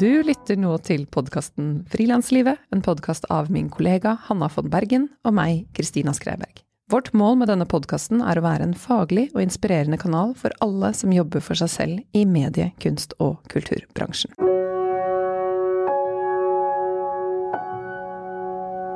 [0.00, 5.34] Du lytter nå til podkasten Frilanslivet, en podkast av min kollega Hanna von Bergen og
[5.36, 6.62] meg, Kristina Skreiberg.
[6.88, 10.94] Vårt mål med denne podkasten er å være en faglig og inspirerende kanal for alle
[10.96, 14.32] som jobber for seg selv i medie-, kunst- og kulturbransjen.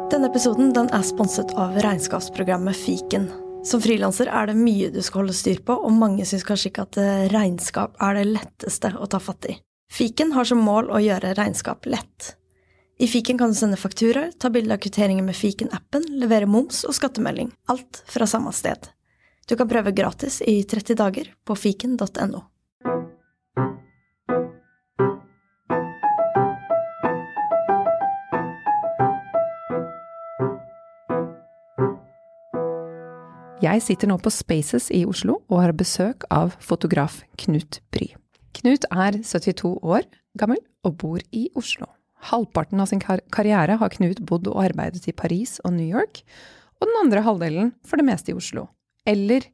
[0.09, 3.29] Denne episoden den er sponset av regnskapsprogrammet Fiken.
[3.69, 6.89] Som frilanser er det mye du skal holde styr på, og mange syns kanskje ikke
[6.89, 7.03] at
[7.37, 9.61] regnskap er det letteste å ta fatt i.
[9.93, 12.35] Fiken har som mål å gjøre regnskap lett.
[12.99, 16.95] I fiken kan du sende fakturaer, ta bilde av kvitteringer med fiken-appen, levere moms og
[16.95, 17.51] skattemelding.
[17.71, 18.89] Alt fra samme sted.
[19.49, 22.45] Du kan prøve gratis i 30 dager på fiken.no.
[33.65, 38.13] Jeg sitter nå på Spaces i Oslo og har besøk av fotograf Knut Bry.
[38.65, 40.07] Knut er 72 år
[40.41, 40.57] gammel
[40.89, 41.85] og bor i Oslo.
[42.31, 46.23] Halvparten av sin kar karriere har Knut bodd og arbeidet i Paris og New York,
[46.81, 48.71] og den andre halvdelen for det meste i Oslo.
[49.05, 49.45] Eller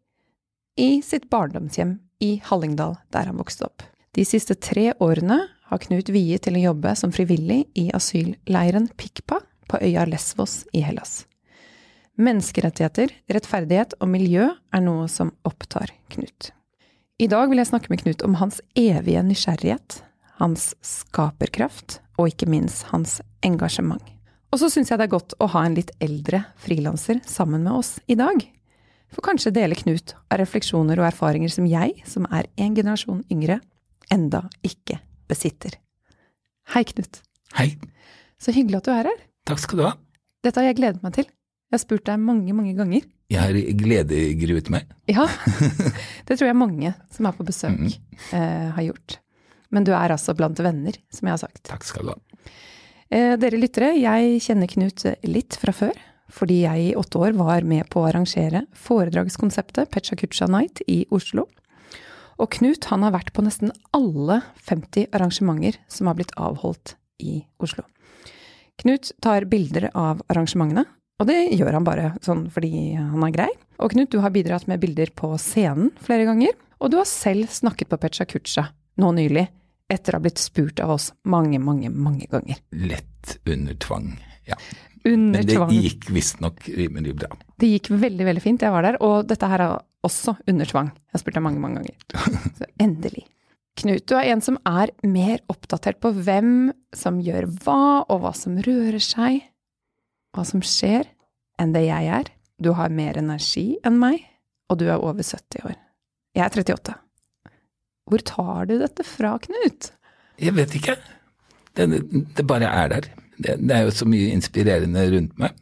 [0.78, 3.82] i sitt barndomshjem i Hallingdal, der han vokste opp.
[4.14, 5.40] De siste tre årene
[5.72, 10.84] har Knut viet til å jobbe som frivillig i asylleiren Pikpa på øya Lesvos i
[10.86, 11.24] Hellas.
[12.14, 16.52] Menneskerettigheter, rettferdighet og miljø er noe som opptar Knut.
[17.20, 19.98] I dag vil jeg snakke med Knut om hans evige nysgjerrighet,
[20.40, 24.00] hans skaperkraft og ikke minst hans engasjement.
[24.48, 27.76] Og så syns jeg det er godt å ha en litt eldre frilanser sammen med
[27.76, 28.40] oss i dag.
[29.12, 33.58] For kanskje deler Knut av refleksjoner og erfaringer som jeg, som er en generasjon yngre,
[34.08, 34.96] enda ikke
[35.28, 35.76] besitter.
[36.72, 37.20] Hei, Knut.
[37.58, 37.74] Hei.
[38.40, 39.20] Så hyggelig at du er her.
[39.50, 39.92] Takk skal du ha.
[40.40, 41.28] Dette har jeg gledet meg til.
[41.70, 43.04] Jeg har spurt deg mange, mange ganger.
[43.30, 44.88] Jeg har gledegruet meg.
[45.06, 45.28] Ja,
[46.26, 47.92] det tror jeg mange som er på besøk, Mm.
[48.34, 49.18] eh, har gjort.
[49.70, 51.62] Men du er altså blant venner, som jeg har sagt.
[51.68, 52.18] Takk skal du ha.
[53.10, 55.94] Eh, dere lyttere, jeg kjenner Knut litt fra før,
[56.30, 61.04] fordi jeg i åtte år var med på å arrangere foredragskonseptet Pecha Kucha Night i
[61.14, 61.46] Oslo.
[62.40, 67.44] Og Knut han har vært på nesten alle 50 arrangementer som har blitt avholdt i
[67.62, 67.82] Oslo.
[68.80, 70.86] Knut tar bilder av arrangementene,
[71.20, 73.48] og det gjør han bare sånn fordi han er grei.
[73.80, 77.52] Og Knut, du har bidratt med bilder på scenen flere ganger, og du har selv
[77.52, 78.66] snakket på Pecha Kucha
[79.00, 79.46] nå nylig,
[79.90, 82.60] etter å ha blitt spurt av oss mange, mange, mange ganger.
[82.72, 84.12] Lett under tvang.
[84.48, 84.56] Ja.
[85.04, 85.70] Under Men det tvang.
[85.72, 87.30] gikk visstnok rimelig bra.
[87.60, 88.62] Det gikk veldig, veldig fint.
[88.62, 88.98] Jeg var der.
[89.00, 90.90] Og dette her er også under tvang.
[90.92, 91.96] Jeg har spurt deg mange, mange ganger.
[92.60, 93.24] Så endelig.
[93.80, 98.34] Knut, du er en som er mer oppdatert på hvem som gjør hva, og hva
[98.36, 99.40] som rører seg,
[100.34, 101.08] hva som skjer,
[101.60, 102.32] enn det jeg er.
[102.60, 104.24] Du har mer energi enn meg,
[104.70, 105.78] og du er over 70 år.
[106.36, 106.96] Jeg er 38.
[108.10, 109.90] Hvor tar du dette fra, Knut?
[110.40, 110.96] Jeg vet ikke.
[111.76, 111.86] Det,
[112.36, 113.10] det bare er der.
[113.38, 115.56] Det, det er jo så mye inspirerende rundt meg.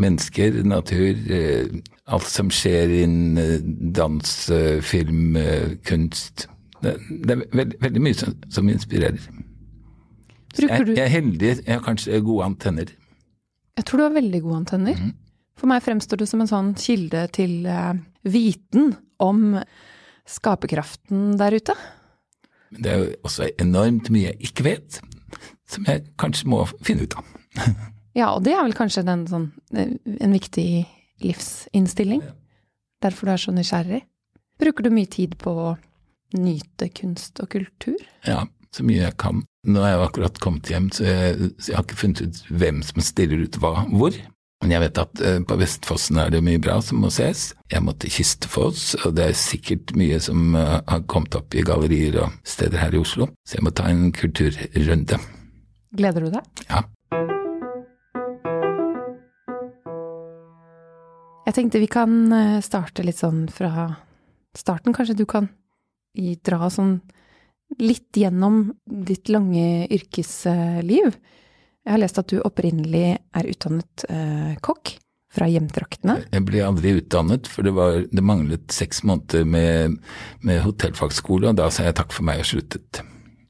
[0.00, 1.70] Mennesker, natur, eh,
[2.10, 5.38] alt som skjer innen eh, dans, eh, film,
[5.86, 6.48] kunst.
[6.82, 9.22] Det, det er veld, veldig mye som, som inspirerer.
[10.58, 12.90] Jeg, jeg er heldig, jeg har kanskje gode antenner.
[13.74, 15.00] Jeg tror du har veldig gode antenner.
[15.58, 17.94] For meg fremstår du som en sånn kilde til uh,
[18.26, 19.58] viten om
[20.28, 21.76] skaperkraften der ute.
[22.74, 25.00] Men det er jo også enormt mye jeg ikke vet,
[25.70, 27.34] som jeg kanskje må finne ut av.
[28.14, 30.84] Ja, og det er vel kanskje den, sånn, eh, en viktig
[31.24, 32.20] livsinnstilling.
[33.02, 34.04] Derfor du er så nysgjerrig.
[34.62, 35.72] Bruker du mye tid på å
[36.38, 37.98] nyte kunst og kultur?
[38.22, 39.42] Ja, så mye jeg kan.
[39.64, 42.40] Nå har jeg jo akkurat kommet hjem, så jeg, så jeg har ikke funnet ut
[42.50, 44.16] hvem som stiller ut hva hvor.
[44.64, 47.50] Men jeg vet at eh, på Vestfossen er det mye bra som må ses.
[47.68, 51.64] Jeg må til Kistefoss, og det er sikkert mye som eh, har kommet opp i
[51.66, 53.28] gallerier og steder her i Oslo.
[53.44, 55.20] Så jeg må ta en kulturrunde.
[55.94, 56.64] Gleder du deg?
[56.70, 56.80] Ja.
[61.44, 63.90] Jeg tenkte vi kan eh, starte litt sånn fra
[64.56, 64.96] starten.
[64.96, 65.50] Kanskje du kan
[66.46, 67.02] dra sånn
[67.82, 71.16] litt gjennom ditt lange yrkesliv.
[71.84, 74.96] Jeg har lest at du opprinnelig er utdannet eh, kokk
[75.34, 76.20] fra hjemtraktene.
[76.32, 79.98] Jeg ble aldri utdannet, for det, var, det manglet seks måneder med,
[80.46, 83.02] med hotellfagskole, og da sa jeg takk for meg og sluttet.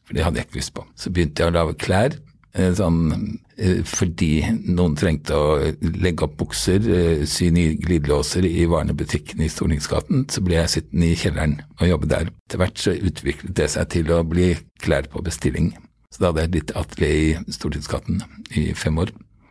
[0.04, 0.86] For det hadde jeg ikke lyst på.
[0.98, 2.16] Så begynte jeg å lage klær,
[2.54, 9.40] sånn, eh, fordi noen trengte å legge opp bukser, eh, sy nye glidelåser i varenebutikken
[9.42, 12.30] i Stortingsgaten, så ble jeg sittende i kjelleren og jobbe der.
[12.46, 15.72] Etter hvert så utviklet det seg til å bli klær på bestilling.
[16.12, 18.22] Så da hadde jeg litt atelier i Stortingsgaten
[18.54, 19.10] i fem år.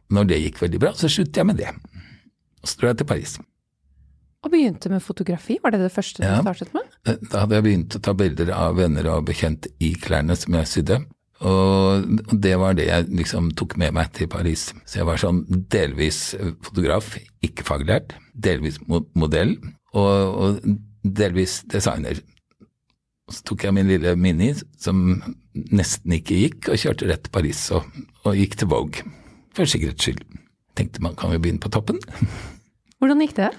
[0.09, 1.67] Når det gikk veldig bra, så sluttet jeg med det.
[2.63, 3.39] Og så dro jeg til Paris.
[4.43, 6.41] Og begynte med fotografi, var det det første du Ja.
[6.41, 6.83] startet med?
[7.29, 10.65] Da hadde jeg begynt å ta bilder av venner og bekjente i klærne som jeg
[10.67, 11.05] sydde.
[11.43, 12.05] Og
[12.39, 14.69] det var det jeg liksom tok med meg til Paris.
[14.87, 19.57] Så jeg var sånn delvis fotograf, ikke faglært, delvis modell,
[19.91, 20.61] og, og
[21.03, 22.21] delvis designer.
[23.31, 25.03] Så tok jeg min lille Mini, som
[25.53, 27.85] nesten ikke gikk, og kjørte rett til Paris og,
[28.23, 29.13] og gikk til Vogue,
[29.55, 30.23] for sikkerhets skyld.
[30.77, 31.99] Tenkte man kan jo begynne på toppen.
[32.99, 33.51] Hvordan gikk det?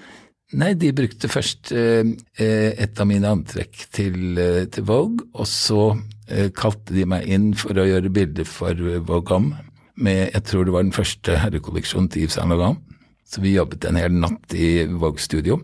[0.54, 2.04] Nei, de brukte først eh,
[2.38, 6.13] et av mine antrekk til, eh, til Vogue, og så eh,
[6.56, 9.50] kalte de meg inn for å gjøre bilder for Vågam
[10.00, 12.80] Med, jeg tror det var den første herrekolleksjonen til Yves Saint Laurent.
[13.28, 15.60] Så vi jobbet en hel natt i Vogue-studio.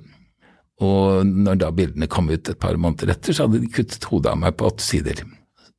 [0.80, 4.32] Og når da bildene kom ut et par måneder etter, så hadde de kuttet hodet
[4.32, 5.24] av meg på åtte sider.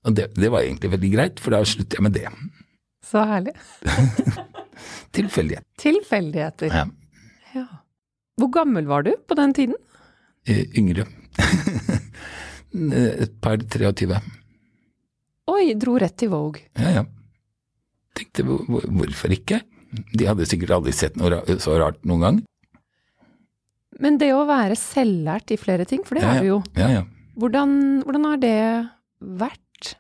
[0.06, 2.28] Og det, det var egentlig veldig greit, for da slutter jeg med det.
[3.06, 3.56] Så herlig.
[5.18, 5.66] Tilfeldighet.
[5.82, 6.76] Tilfeldigheter.
[6.76, 6.86] Ja.
[7.56, 7.66] ja.
[8.40, 9.76] Hvor gammel var du på den tiden?
[10.46, 11.08] Eh, yngre.
[12.72, 14.22] Et par 23.
[15.52, 16.64] Oi, dro rett til Vogue.
[16.80, 17.04] Ja, ja.
[18.18, 19.62] Tenkte hvorfor ikke?
[20.16, 22.40] De hadde sikkert aldri sett noe så rart noen gang.
[24.02, 26.60] Men det å være selvlært i flere ting, for det ja, er du jo.
[26.80, 27.02] Ja, ja.
[27.40, 27.74] Hvordan,
[28.06, 28.58] hvordan har det
[29.42, 29.94] vært?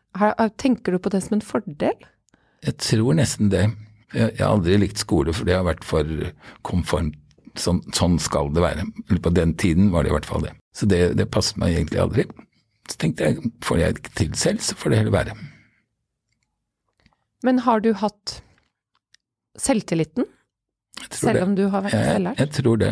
[0.61, 2.07] Tenker du på det som en fordel?
[2.65, 3.65] Jeg tror nesten det.
[4.11, 6.07] Jeg, jeg har aldri likt skole, for det har vært for
[6.67, 7.17] konformt.
[7.59, 8.85] Sånn, sånn, skal det være.
[9.19, 10.53] På den tiden var det i hvert fall det.
[10.71, 12.23] Så det, det passet meg egentlig aldri.
[12.89, 15.35] Så tenkte jeg, får jeg ikke til selv, så får det heller være.
[17.45, 18.41] Men har du hatt
[19.59, 20.27] selvtilliten?
[21.09, 21.43] Selv det.
[21.43, 22.39] om du har vært selvlært?
[22.39, 22.91] Jeg, jeg tror det.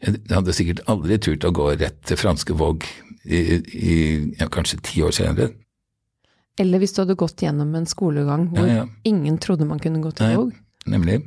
[0.00, 2.86] Jeg hadde sikkert aldri turt å gå rett til franske Våg
[3.24, 3.96] i, i
[4.40, 5.50] ja, kanskje ti år senere.
[6.60, 8.86] Eller hvis du hadde gått gjennom en skolegang hvor ja, ja.
[9.08, 10.54] ingen trodde man kunne gå til Våg.
[10.90, 11.20] Nemlig.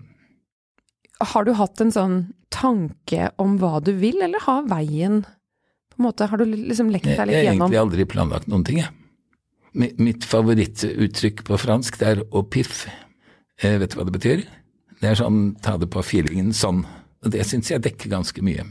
[1.24, 2.18] Har du hatt en sånn
[2.54, 5.24] tanke om hva du vil, eller har veien
[5.94, 8.50] på en måte, Har du liksom lekt deg litt gjennom Jeg har egentlig aldri planlagt
[8.52, 8.92] noen ting, jeg.
[9.74, 12.86] Mitt favorittuttrykk på fransk det er au piff.
[13.62, 14.44] Eh, vet du hva det betyr?
[15.02, 16.84] Det er sånn ta det på feelingen sånn.
[17.24, 18.66] Og det syns jeg dekker ganske mye.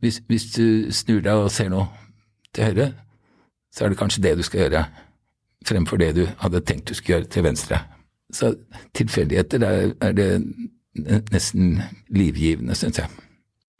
[0.00, 1.88] Hvis, hvis, du snur deg og ser noe
[2.54, 2.92] til høyre,
[3.74, 4.84] så er det kanskje det du skal gjøre,
[5.66, 7.80] fremfor det du hadde tenkt du skulle gjøre til venstre.
[8.34, 8.54] Så
[8.96, 10.30] tilfeldigheter, er, er det
[11.32, 11.78] nesten
[12.14, 13.23] livgivende, syns jeg.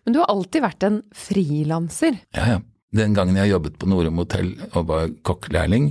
[0.05, 2.21] Men du har alltid vært en frilanser?
[2.37, 2.63] Ja, ja.
[2.95, 5.89] Den gangen jeg jobbet på Norum hotell og var kokkelærling,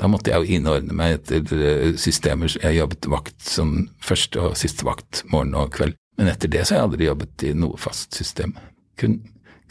[0.00, 2.48] da måtte jeg jo innordne meg etter systemer.
[2.62, 5.98] Jeg jobbet vakt som første og siste vakt morgen og kveld.
[6.16, 8.54] Men etter det så har jeg aldri jobbet i noe fast system.
[8.96, 9.18] Kun,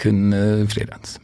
[0.02, 1.18] kun uh, frilans.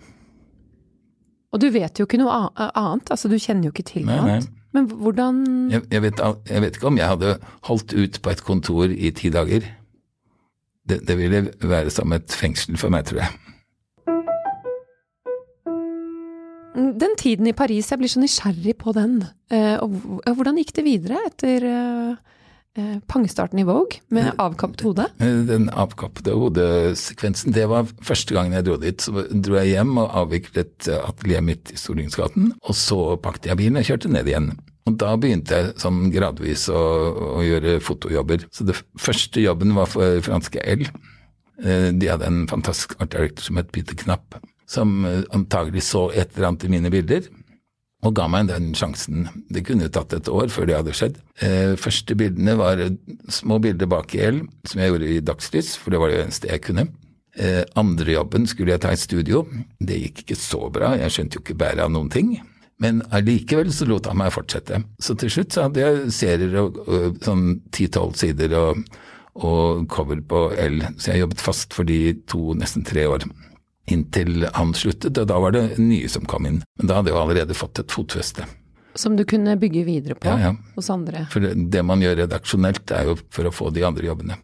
[1.52, 4.38] Og du vet jo ikke noe annet, altså du kjenner jo ikke til noe nei,
[4.40, 4.50] annet.
[4.72, 5.42] Men hvordan
[5.74, 7.36] jeg, jeg, vet, jeg, vet, ikke om jeg hadde
[7.68, 9.68] holdt ut på et kontor i ti dager.
[10.90, 13.32] Det, det ville være som et fengsel for meg, tror jeg.
[16.76, 19.20] Den tiden i Paris, jeg blir så nysgjerrig på den.
[19.84, 19.90] Og
[20.38, 21.66] hvordan gikk det videre etter
[23.12, 25.10] pangstarten i Vogue med avkappet hode?
[25.20, 29.04] Den avkappede hodesekvensen, det var første gangen jeg dro dit.
[29.04, 33.82] Så dro jeg hjem og avviklet atelieret mitt i Stortingsgaten, og så pakket jeg bilen
[33.82, 34.54] og kjørte ned igjen.
[34.90, 36.82] Og da begynte jeg sånn gradvis å,
[37.38, 38.48] å gjøre fotojobber.
[38.50, 40.88] Så det første jobben var for franske L.
[41.62, 46.48] De hadde en fantastisk art director som het Peter Knapp, som antagelig så et eller
[46.50, 47.28] annet i mine bilder
[48.02, 49.28] og ga meg den sjansen.
[49.54, 51.20] Det kunne jo tatt et år før det hadde skjedd.
[51.46, 52.82] Eh, første bildene var
[53.30, 56.50] små bilder bak i L, som jeg gjorde i dagslys, for det var det eneste
[56.50, 56.88] jeg kunne.
[57.38, 59.44] Eh, andre jobben skulle jeg ta i studio.
[59.80, 62.34] Det gikk ikke så bra, jeg skjønte jo ikke bæret av noen ting.
[62.82, 64.82] Men allikevel så lot han meg fortsette.
[65.02, 68.82] Så til slutt så hadde jeg serier og, og sånn ti-tolv sider og,
[69.38, 73.28] og cover på L, så jeg jobbet fast for de to, nesten tre år
[73.92, 76.62] inntil han sluttet, og da var det nye som kom inn.
[76.80, 78.46] Men da hadde jeg jo allerede fått et fotfeste.
[79.00, 80.56] Som du kunne bygge videre på ja, ja.
[80.76, 81.26] hos andre?
[81.32, 84.38] For det, det, man gjør redaksjonelt, er jo for å få de andre jobbene.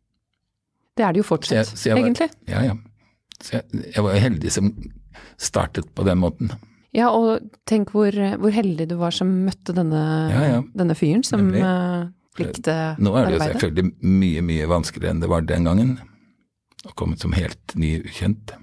[0.98, 2.29] Det er det jo fortsatt, så jeg, så jeg var, egentlig.
[2.50, 2.77] Ja, ja.
[3.38, 4.72] Så jeg, jeg var heldig som
[5.38, 6.53] startet på den måten.
[6.98, 10.62] Ja, og tenk hvor, hvor heldig du var som møtte denne, ja, ja.
[10.77, 12.08] denne fyren som uh,
[12.39, 13.04] likte arbeidet.
[13.06, 15.92] Nå er det jo selvfølgelig mye, mye vanskeligere enn det var den gangen.
[16.88, 18.56] Å komme som helt ny ukjent.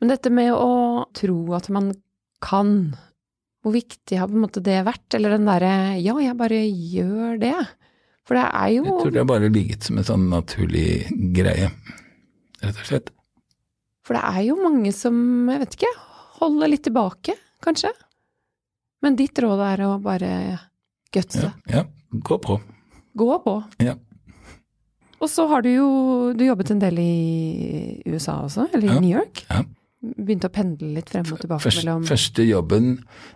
[0.00, 1.92] Men dette med å tro at man
[2.42, 2.94] kan,
[3.60, 5.06] hvor viktig har på en måte det vært?
[5.14, 7.56] Eller den derre ja, jeg bare gjør det.
[8.26, 10.88] For det er jo Jeg tror det har bare ligget som en sånn naturlig
[11.36, 11.70] greie,
[12.62, 13.12] rett og slett.
[14.06, 15.14] For det er jo mange som,
[15.50, 15.92] jeg vet ikke,
[16.40, 17.92] holder litt tilbake, kanskje.
[19.04, 20.30] Men ditt råd er å bare
[21.14, 21.50] gutse.
[21.66, 22.60] Ja, ja, gå på.
[23.18, 23.56] Gå på.
[23.82, 23.96] Ja.
[25.20, 25.88] Og så har du jo
[26.36, 29.00] du jobbet en del i USA også, eller i ja.
[29.00, 29.44] New York.
[29.50, 29.64] Ja.
[30.00, 32.86] begynte å pendle litt frem og tilbake Først, mellom Første jobben,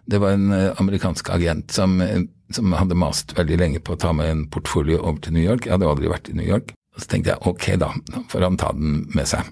[0.08, 2.22] det var en eh, amerikansk agent som, eh,
[2.56, 5.68] som hadde mast veldig lenge på å ta med en portfolio over til New York.
[5.68, 6.72] Jeg hadde aldri vært i New York.
[6.94, 9.50] Og så tenkte jeg ok da, da får han ta den med seg.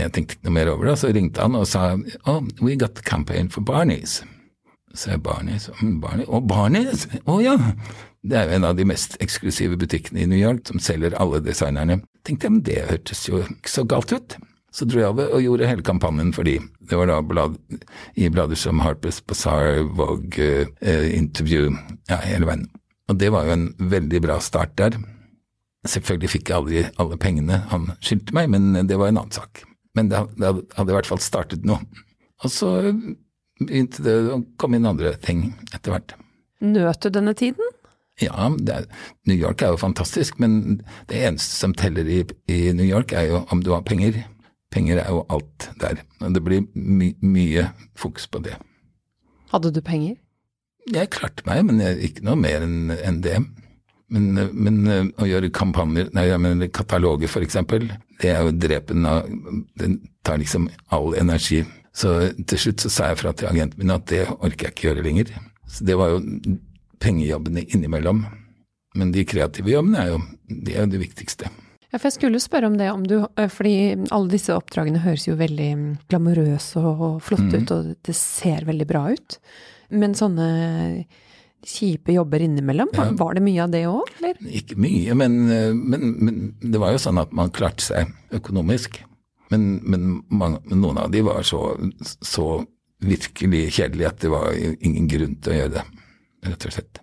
[0.00, 0.92] Men jeg tenkte ikke noe mer over det.
[0.96, 4.22] Så ringte han og sa oh, we got the campaign for Barneys.
[4.96, 5.68] Så jeg Barneys,
[6.00, 7.04] Barney, Å, Barneys?
[7.28, 7.58] Å ja!
[8.24, 11.42] Det er jo en av de mest eksklusive butikkene i New York som selger alle
[11.44, 11.98] designerne.
[12.24, 14.38] Tenkte jeg, men det hørtes jo ikke så galt ut.
[14.72, 16.56] Så dro jeg over og gjorde hele kampanjen for de.
[16.80, 17.60] Det var da blad,
[18.16, 21.74] i blader som Harper's Bazaar, Vogue, eh, Interview,
[22.08, 22.68] ja, hele veien.
[23.12, 24.96] Og det var jo en veldig bra start der.
[25.84, 29.66] Selvfølgelig fikk jeg aldri alle pengene han skyldte meg, men det var en annen sak.
[29.98, 31.82] Men det, det hadde i hvert fall startet noe.
[32.44, 32.70] Og så
[33.60, 36.14] begynte det å komme inn andre ting etter hvert.
[36.64, 37.76] Nøt du denne tiden?
[38.20, 38.86] Ja, er,
[39.28, 42.20] New York er jo fantastisk, men det eneste som teller i,
[42.52, 44.18] i, New York er jo om du har penger.
[44.70, 46.02] Penger er jo alt der.
[46.20, 48.58] Og det blir my, mye fokus på det.
[49.50, 50.18] Hadde du penger?
[50.90, 53.38] Jeg klarte meg, men jeg, ikke noe mer enn en det.
[54.10, 57.86] Men, men, å gjøre kampanjer, nei, men kataloger for eksempel,
[58.20, 59.28] det er jo drepen av
[59.78, 59.92] Det
[60.26, 61.62] tar liksom all energi.
[61.94, 62.16] Så
[62.50, 65.06] til slutt så sa jeg fra til agenten min at det orker jeg ikke gjøre
[65.06, 65.32] lenger.
[65.70, 66.20] Så det var jo
[67.00, 68.24] pengejobbene innimellom.
[68.98, 71.50] Men de kreative jobbene er jo, det, er det viktigste.
[71.90, 73.16] Ja, for jeg skulle spørre om det, om du,
[73.50, 73.74] fordi
[74.10, 75.70] alle disse oppdragene høres jo veldig
[76.10, 77.64] glamorøse og flotte mm.
[77.64, 79.38] ut, og det ser veldig bra ut.
[79.90, 80.50] Men sånne
[81.66, 83.10] kjipe jobber innimellom, ja.
[83.18, 84.40] var det mye av det òg, eller?
[84.60, 85.38] Ikke mye, men,
[85.76, 89.00] men, men, det var jo sånn at man klarte seg økonomisk.
[89.50, 91.74] Men, men mange, noen av de var så,
[92.04, 92.62] så
[93.02, 95.86] virkelig kjedelige at det var ingen grunn til å gjøre det
[96.46, 97.00] rett og slett.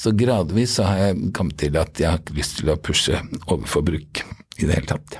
[0.00, 3.20] Så gradvis så har jeg kommet til at jeg har ikke lyst til å pushe
[3.46, 4.22] overforbruk
[4.60, 5.18] i det hele tatt.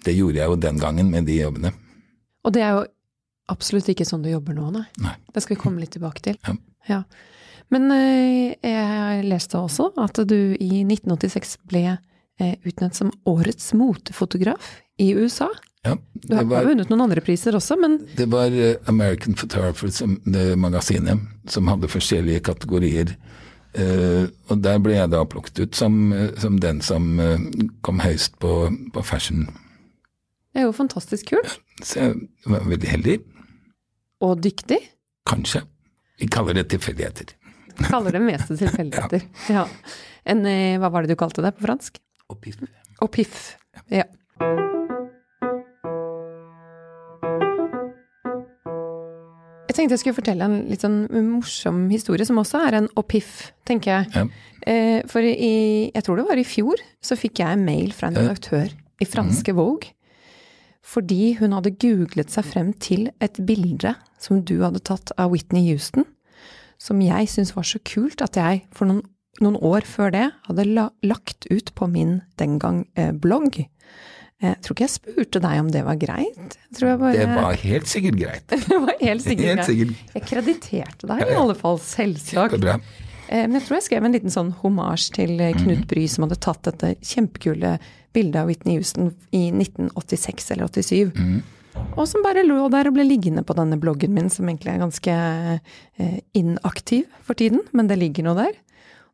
[0.00, 1.72] Det gjorde jeg jo den gangen med de jobbene.
[2.44, 2.86] Og det er jo
[3.52, 4.86] absolutt ikke sånn du jobber nå, nei.
[5.04, 5.12] nei.
[5.28, 6.38] Det skal vi komme litt tilbake til.
[6.46, 6.56] Ja.
[6.88, 7.00] ja.
[7.70, 14.80] Men øh, jeg leste også at du i 1986 ble øh, utnevnt som årets motefotograf
[14.98, 15.48] i USA.
[15.86, 20.02] Ja, du har var, vunnet noen andre priser også, men Det var uh, American Photographers,
[20.28, 23.14] det magasinet, som hadde forskjellige kategorier.
[23.72, 26.12] Uh, og der ble jeg da plukket ut som,
[26.42, 27.08] som den som
[27.86, 29.46] kom høyest på, på, fashion.
[30.52, 31.56] Det er jo fantastisk kult.
[31.80, 32.16] Så jeg
[32.50, 33.16] var veldig heldig.
[34.26, 34.82] Og dyktig?
[35.30, 35.62] Kanskje.
[36.20, 37.32] Vi kaller det tilfeldigheter.
[37.86, 39.24] Kaller det meste tilfeldigheter.
[39.48, 39.64] ja.
[39.64, 39.66] ja.
[40.30, 40.44] En,
[40.82, 41.96] hva var det du kalte det på fransk?
[42.30, 42.60] Au piff.
[43.00, 43.54] Au piff.
[43.90, 44.04] Ja.
[49.70, 53.52] Jeg tenkte jeg skulle fortelle en litt sånn morsom historie, som også er en opiff,
[53.68, 54.08] tenker jeg.
[54.16, 54.24] Ja.
[54.66, 58.10] Eh, for i, jeg tror det var i fjor, så fikk jeg en mail fra
[58.10, 59.60] en redaktør i franske mm.
[59.60, 59.92] Vogue.
[60.82, 65.68] Fordi hun hadde googlet seg frem til et bilde som du hadde tatt av Whitney
[65.70, 66.08] Houston,
[66.80, 69.02] som jeg syntes var så kult at jeg for noen,
[69.40, 73.62] noen år før det hadde la, lagt ut på min den gang eh, blogg.
[74.40, 76.56] Jeg tror ikke jeg spurte deg om det var greit.
[76.80, 77.12] Bare...
[77.12, 78.46] Det var helt sikkert greit.
[78.70, 79.68] det var helt sikkert helt greit.
[79.68, 80.16] Sikkert.
[80.16, 82.64] Jeg krediterte deg i alle fall, selvsagt.
[82.64, 86.24] Eh, men jeg tror jeg skrev en liten sånn homasj til eh, Knut Bry, som
[86.24, 87.76] hadde tatt dette kjempekule
[88.16, 91.12] bildet av Whitney Houston i 1986 eller 87.
[91.14, 91.42] Mm.
[91.96, 94.82] Og som bare lå der og ble liggende på denne bloggen min, som egentlig er
[94.82, 95.14] ganske
[96.00, 98.58] eh, inaktiv for tiden, men det ligger noe der.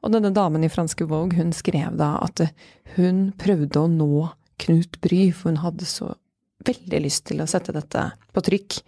[0.04, 2.46] Og denne damen i franske Vogue, hun skrev da at
[2.96, 4.28] hun prøvde å nå
[4.62, 6.14] Knut Bry, for hun hadde så
[6.66, 8.78] veldig lyst til å sette dette på trykk.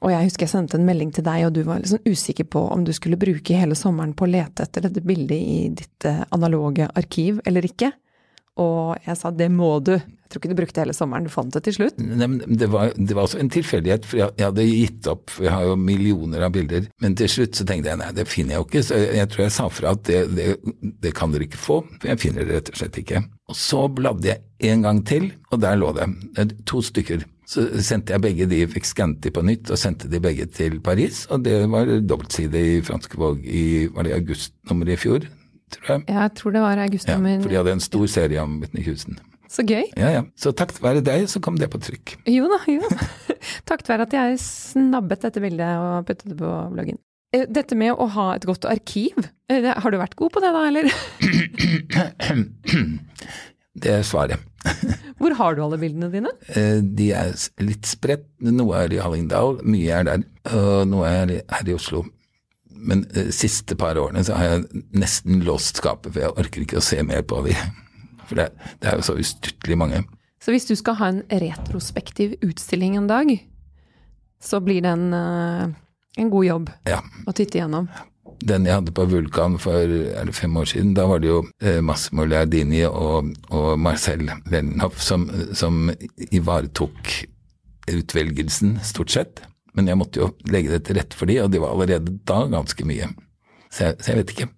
[0.00, 2.62] Og jeg husker jeg sendte en melding til deg, og du var liksom usikker på
[2.72, 6.22] om du skulle bruke hele sommeren på å lete etter dette bildet i ditt eh,
[6.32, 7.90] analoge arkiv eller ikke.
[8.58, 9.94] Og jeg sa det må du.
[9.94, 11.96] Jeg tror ikke du brukte hele sommeren, du fant det til slutt.
[11.98, 12.28] Nei,
[12.60, 15.54] det var, det var også en tilfeldighet, for jeg, jeg, hadde gitt opp, for jeg
[15.54, 16.86] har jo millioner av bilder.
[17.02, 19.30] Men til slutt så tenkte jeg nei, det finner jeg jo ikke, så jeg, jeg
[19.32, 20.46] tror jeg sa fra at det, det,
[21.02, 23.24] det, kan dere ikke få, for jeg finner det rett og slett ikke.
[23.50, 26.06] Og så bladde jeg en gang til, og der lå det.
[26.70, 27.26] To stykker.
[27.50, 30.78] Så sendte jeg begge de, fikk skannet de på nytt og sendte de begge til
[30.84, 35.26] Paris, og det var dobbeltside i franske Våg i var det augustnummeret i fjor,
[35.76, 36.04] tror jeg.
[36.08, 37.36] Ja, jeg tror det var augustnummer.
[37.36, 39.20] Ja, for de hadde en stor serie om Whitney Houston.
[39.50, 39.82] Så gøy.
[39.98, 40.22] Ja, ja.
[40.38, 42.16] Så takket være deg, så kom det på trykk.
[42.30, 42.86] Jo da, jo.
[43.68, 47.00] takket være at jeg snabbet dette bildet og puttet det på bloggen.
[47.34, 50.52] Eh, dette med å ha et godt arkiv, eh, har du vært god på det
[50.54, 50.86] da, eller?
[53.80, 54.42] Det er svaret.
[55.22, 56.30] Hvor har du alle bildene dine?
[56.58, 57.30] Eh, de er
[57.62, 58.26] litt spredt.
[58.42, 62.02] Noe er i Hallingdal, mye er der, og noe er her i Oslo.
[62.80, 66.80] Men de siste par årene så har jeg nesten låst skapet, for jeg orker ikke
[66.80, 67.76] å se mer på dem.
[68.26, 68.48] For det,
[68.80, 70.04] det er jo så ustyrtelig mange.
[70.40, 73.32] Så hvis du skal ha en retrospektiv utstilling en dag,
[74.40, 75.74] så blir det en, eh,
[76.22, 77.02] en god jobb Ja.
[77.28, 77.90] å titte igjennom.
[78.40, 81.82] Den jeg hadde på Vulkan for det fem år siden, da var det jo eh,
[81.84, 85.90] Massimo Leardini og, og Marcel Lenhoff som, som
[86.32, 87.26] ivaretok
[87.90, 89.42] utvelgelsen, stort sett.
[89.76, 92.42] Men jeg måtte jo legge det til rette for de, og de var allerede da
[92.50, 93.10] ganske mye.
[93.70, 94.48] Så jeg, så jeg vet ikke.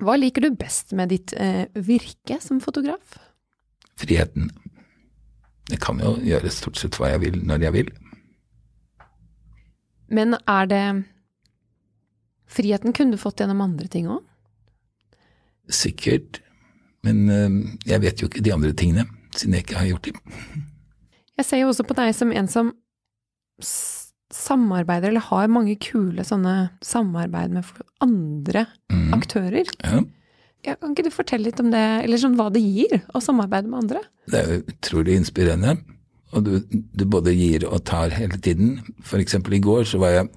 [0.00, 3.18] Hva liker du best med ditt eh, virke som fotograf?
[4.00, 4.48] Friheten.
[5.70, 7.90] Jeg kan jo gjøre stort sett hva jeg vil når jeg vil.
[10.10, 10.84] Men er det
[12.50, 14.24] Friheten kunne du fått gjennom andre ting òg?
[15.70, 16.40] Sikkert.
[17.06, 19.04] Men eh, jeg vet jo ikke de andre tingene,
[19.36, 20.66] siden jeg ikke har gjort dem.
[21.40, 22.74] Jeg ser jo også på deg som en som
[24.30, 27.66] samarbeider, eller har mange kule sånne samarbeid med
[28.04, 29.06] andre mm.
[29.16, 29.70] aktører.
[29.82, 30.02] Ja.
[30.66, 33.70] Ja, kan ikke du fortelle litt om det, eller sånn hva det gir å samarbeide
[33.72, 34.02] med andre?
[34.28, 35.78] Det er jo utrolig inspirerende.
[36.30, 38.78] Og du, du både gir og tar hele tiden.
[39.18, 40.28] Eksempel i går så var jeg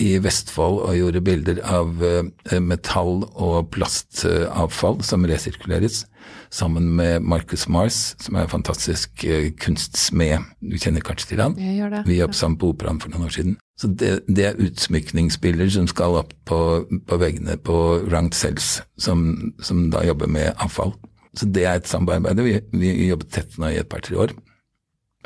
[0.00, 6.04] i Vestfold og gjorde bilder av uh, metall- og plastavfall som resirkuleres,
[6.52, 10.44] sammen med Marcus Mars, som er en fantastisk uh, kunstsmed.
[10.60, 11.56] Du kjenner kanskje til han?
[11.58, 12.04] Jeg gjør det.
[12.10, 13.56] Vi jobbet sammen på Operaen for noen år siden.
[13.80, 16.60] Så det, det er utsmykningsbilder som skal opp på,
[17.08, 17.78] på veggene på
[18.12, 20.92] Rangt Cells, som, som da jobber med avfall.
[21.32, 22.42] Så det er et samarbeid.
[22.44, 24.36] Vi, vi jobbet tett nå i et par-tre år.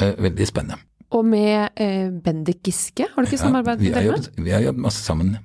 [0.02, 0.80] Eh, Veldig spennende.
[1.14, 4.44] Og med eh, Bendik Giske, har du ikke samarbeidet med har dere?
[4.44, 5.36] vi har jobbet masse sammen.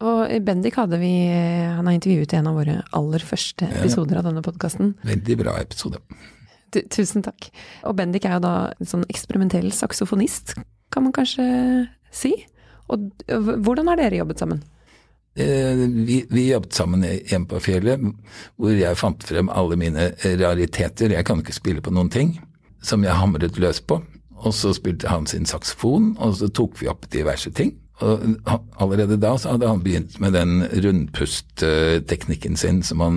[0.00, 3.68] Og eh, Bendik hadde vi eh, Han har intervjuet i en av våre aller første
[3.68, 4.94] episoder av denne podkasten.
[5.04, 6.00] Veldig bra episode.
[6.72, 7.50] Tusen takk.
[7.88, 10.54] Og Bendik er jo da en sånn eksperimentell saksofonist,
[10.92, 11.44] kan man kanskje
[12.14, 12.32] si.
[12.88, 14.62] Og hvordan har dere jobbet sammen?
[15.36, 15.76] Eh,
[16.08, 18.00] Vi, vi jobbet sammen hjemme på fjellet,
[18.56, 20.10] hvor jeg fant frem alle mine
[20.40, 21.12] rariteter.
[21.16, 22.36] Jeg kan ikke spille på noen ting,
[22.82, 24.00] som jeg hamret løs på.
[24.38, 27.74] Og så spilte han sin saksofon, og så tok vi opp diverse ting.
[27.98, 28.20] Og
[28.78, 33.16] allerede da så hadde han begynt med den rundpustteknikken sin som han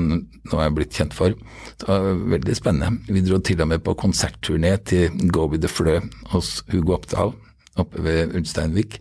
[0.49, 1.35] nå er blitt kjent for.
[1.77, 3.03] Det var veldig spennende.
[3.13, 5.99] Vi dro til og med på konsertturné til Go with the Flø
[6.33, 7.35] hos Hugo Oppdal
[7.79, 8.97] oppe ved Ulsteinvik.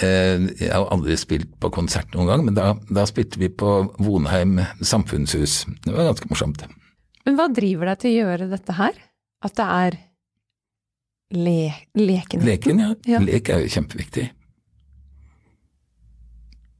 [0.00, 3.92] Eh, Jeg har aldri spilt på konsert noen gang, men da, da spilte vi på
[4.00, 5.64] Vonheim samfunnshus.
[5.84, 6.64] Det var ganske morsomt.
[7.26, 8.96] Men hva driver deg til å gjøre dette her?
[9.44, 9.98] At det er
[11.38, 11.56] le
[11.94, 12.42] leken?
[12.42, 12.94] Leken, ja.
[13.06, 13.20] Ja.
[13.22, 14.30] Lek er jo kjempeviktig.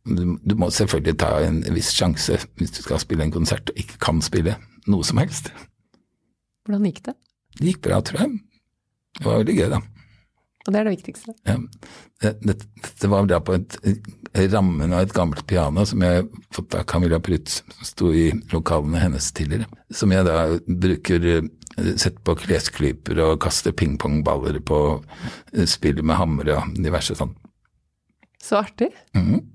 [0.09, 3.81] Du, du må selvfølgelig ta en viss sjanse hvis du skal spille en konsert og
[3.83, 4.55] ikke kan spille
[4.89, 5.51] noe som helst.
[6.65, 7.15] Hvordan gikk det?
[7.59, 8.39] Det gikk bra, tror jeg.
[9.19, 9.81] Det var veldig gøy, da.
[10.69, 11.35] Og det er det viktigste.
[11.49, 11.57] Ja.
[12.23, 13.77] Det- Dette, dette var da på et,
[14.53, 18.99] rammen av et gammelt piano som jeg fått av Camilla Prytz, som sto i lokalene
[19.01, 19.69] hennes tidligere.
[19.95, 21.29] Som jeg da bruker
[21.79, 24.81] eh, Setter på klesklyper og kaste pingpongballer på,
[25.55, 27.37] eh, med hammer og diverse sånn.
[28.43, 28.93] Så artig.
[29.15, 29.47] Mhm.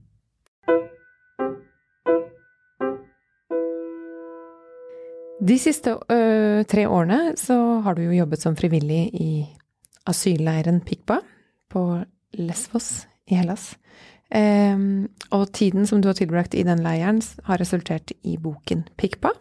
[5.43, 9.31] De siste ø, tre årene så har du jo jobbet som frivillig i
[10.07, 11.17] asylleiren Pikpa
[11.73, 11.81] på
[12.39, 13.73] Lesvos i Hellas.
[14.33, 19.33] Ehm, og tiden som du har tilbrakt i den leiren har resultert i boken Pikpa,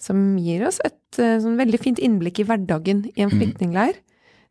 [0.00, 3.98] som gir oss et sånn veldig fint innblikk i hverdagen i en flyktningleir.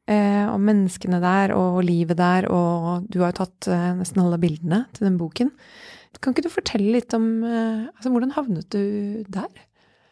[0.09, 4.39] Eh, og menneskene der og livet der, og du har jo tatt eh, nesten alle
[4.41, 5.51] bildene til den boken.
[6.17, 9.49] Kan ikke du fortelle litt om eh, altså, hvordan havnet du der?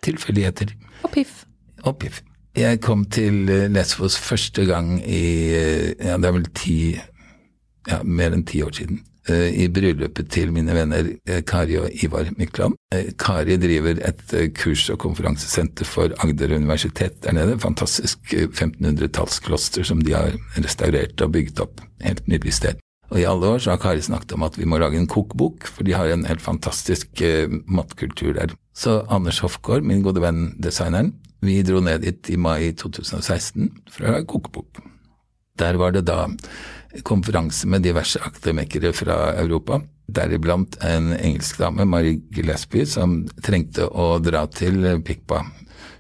[0.06, 0.76] Tilfeldigheter.
[1.02, 1.46] Og Piff.
[1.84, 2.22] Og piff.
[2.58, 5.24] Jeg kom til eh, Lesvos første gang i
[5.58, 9.02] eh, ja, det er vel ti ja, mer enn ti år siden.
[9.30, 12.78] Eh, I bryllupet til mine venner eh, Kari og Ivar Mykland.
[12.94, 17.60] Eh, Kari driver et kurs- og konferansesenter for Agder universitet der nede.
[17.60, 21.82] Fantastisk eh, 1500-tallskloster som de har restaurert og bygget opp.
[22.04, 22.82] Helt nydelig sted.
[23.08, 25.70] Og i alle år så har Kari snakket om at vi må lage en kokebok,
[25.72, 27.22] for de har en helt fantastisk
[27.64, 28.52] matkultur der.
[28.76, 34.04] Så Anders Hofgaard, min gode venn designeren, vi dro ned dit i mai 2016 for
[34.04, 34.82] å lage kokebok.
[35.58, 36.26] Der var det da
[37.06, 44.18] konferanse med diverse akademikere fra Europa, deriblant en engelsk dame, Marie Gillespie, som trengte å
[44.24, 45.44] dra til Pikpa,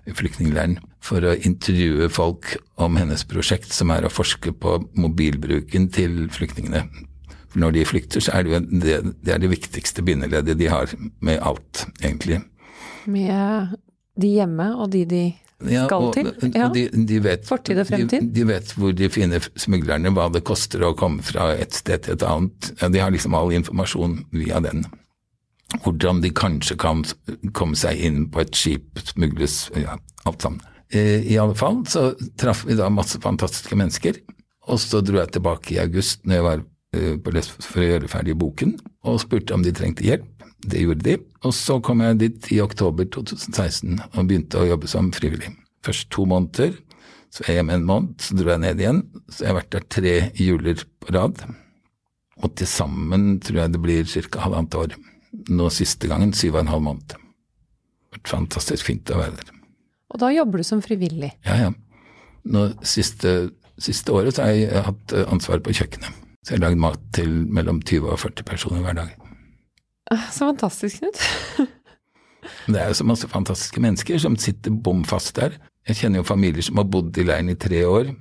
[0.07, 6.25] flyktningleiren, for å intervjue folk om hennes prosjekt, som er å forske på mobilbruken til
[6.33, 6.85] flyktningene.
[7.47, 10.91] For når de flykter, så er det det, det, er det viktigste bindeleddet de har
[11.23, 12.41] med alt, egentlig.
[13.07, 13.75] Med
[14.19, 15.25] de hjemme og de de
[15.63, 16.27] skal og, til.
[16.29, 16.67] og Ja.
[16.69, 18.21] de, de vet, Fortid og fremtid.
[18.27, 22.03] De, de vet hvor de finner smuglerne, hva det koster å komme fra et sted
[22.05, 22.71] til et annet.
[22.93, 24.85] De har liksom all informasjon via den.
[25.83, 27.01] hvordan de kanskje kan
[27.51, 30.61] komme seg inn på et skip, smugles, ja, alt sammen.
[30.95, 34.21] Eh, I alle fall så traff vi da masse fantastiske mennesker,
[34.71, 36.63] og så dro jeg tilbake i august når jeg var
[36.95, 40.36] eh, på Lesbos for å gjøre ferdig boken, og spurte om de trengte hjelp.
[40.65, 41.15] Det gjorde de.
[41.45, 45.51] Og så kom jeg dit i oktober 2016 og begynte å jobbe som frivillig.
[45.85, 46.73] Først to måneder,
[47.29, 49.03] så var jeg hjemme en måned, så dro jeg ned igjen.
[49.29, 51.43] Så jeg har vært der tre juler på rad.
[52.41, 54.41] Og til sammen tror jeg det blir ca.
[54.45, 54.97] halvannet år.
[55.53, 57.13] Nå siste gangen syv og en halv måned.
[57.13, 59.53] Det har vært fantastisk fint å være der.
[60.13, 61.33] Og da jobber du som frivillig?
[61.45, 61.71] Ja, ja.
[62.47, 66.23] Nå siste, siste året så har jeg hatt ansvar på kjøkkenet.
[66.41, 69.26] Så jeg har lagd mat til mellom 20 og 40 personer hver dag.
[70.11, 71.19] Ah, så fantastisk, Knut.
[72.71, 75.57] det er jo så masse fantastiske mennesker som sitter bom fast der.
[75.87, 78.13] Jeg kjenner jo familier som har bodd i leiren i tre år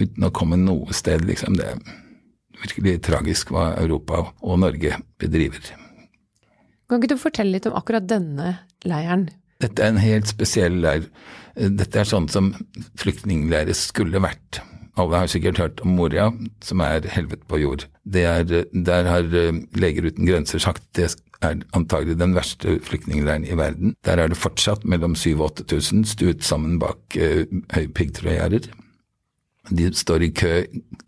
[0.00, 1.58] uten å komme noe sted, liksom.
[1.58, 5.72] Det er virkelig tragisk hva Europa og Norge bedriver.
[6.90, 9.28] Kan ikke du fortelle litt om akkurat denne leiren?
[9.62, 11.06] Dette er en helt spesiell leir.
[11.54, 12.50] Dette er sånn som
[12.98, 14.62] flyktningleirer skulle vært.
[15.00, 16.28] Alle har sikkert hørt om Moria,
[16.64, 17.86] som er helvete på jord.
[18.12, 19.28] Er, der har
[19.78, 21.08] Leger uten grenser sagt det
[21.42, 23.96] er antagelig den verste flyktningleiren i verden.
[24.06, 28.70] Der er det fortsatt mellom 7000 og 8000 stuet sammen bak uh, høye piggtrådgjerder.
[29.70, 30.54] De står i kø,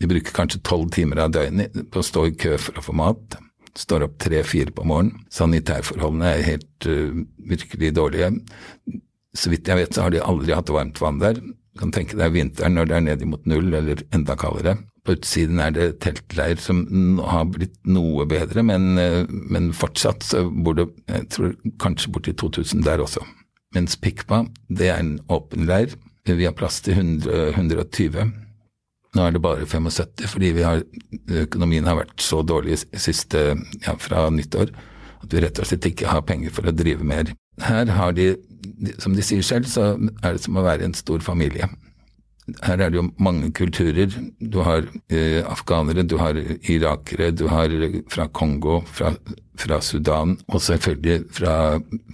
[0.00, 2.94] de bruker kanskje tolv timer av døgnet på å stå i kø for å få
[2.98, 3.38] mat.
[3.74, 5.24] Står opp tre-fire på morgenen.
[5.34, 8.32] Sanitærforholdene er helt uh, virkelig dårlige.
[9.34, 11.40] Så vidt jeg vet så har de aldri hatt varmt vann der.
[11.42, 14.78] Du kan tenke deg vinteren når det er ned mot null eller enda kaldere.
[15.04, 16.84] På utsiden er det teltleir som
[17.20, 18.94] har blitt noe bedre, men,
[19.28, 23.20] men fortsatt så bor det jeg tror kanskje borti 2000 der også.
[23.76, 25.92] Mens Pikpa, det er en åpen leir.
[26.24, 28.32] Vi har plass til 100, 120.
[29.14, 30.82] Nå er det bare 75 fordi har,
[31.44, 33.44] økonomien har vært så dårlig siste,
[33.84, 34.72] ja, fra nyttår
[35.24, 37.32] at vi rett og slett ikke har penger for å drive mer.
[37.62, 38.34] Her har de,
[39.00, 41.68] som de sier selv, så er det som å være en stor familie.
[42.44, 44.12] Her er det jo mange kulturer.
[44.40, 47.72] Du har eh, afghanere, du har irakere, du har
[48.12, 49.14] fra Kongo, fra,
[49.56, 51.54] fra Sudan, og selvfølgelig fra,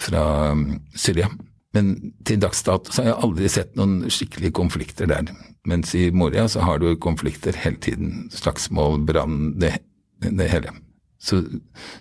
[0.00, 1.26] fra um, Syria.
[1.74, 5.34] Men til dags dato har jeg aldri sett noen skikkelige konflikter der.
[5.66, 8.28] Mens i Moria så har du konflikter hele tiden.
[8.30, 9.76] Slagsmål, brann, det,
[10.22, 10.74] det hele.
[11.20, 11.42] Så,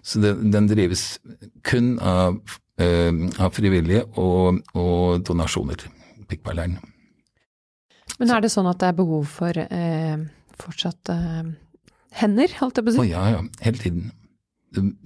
[0.06, 1.18] så det, den drives
[1.68, 2.40] kun av,
[2.80, 3.12] eh,
[3.42, 5.82] av frivillige og, og donasjoner,
[6.30, 6.78] Pikkbergleiren.
[8.20, 10.16] Men er det sånn at det er behov for eh,
[10.60, 11.52] fortsatt eh,
[12.20, 13.04] hender, holdt jeg på å si?
[13.06, 13.44] Å ja, ja.
[13.64, 14.10] Hele tiden.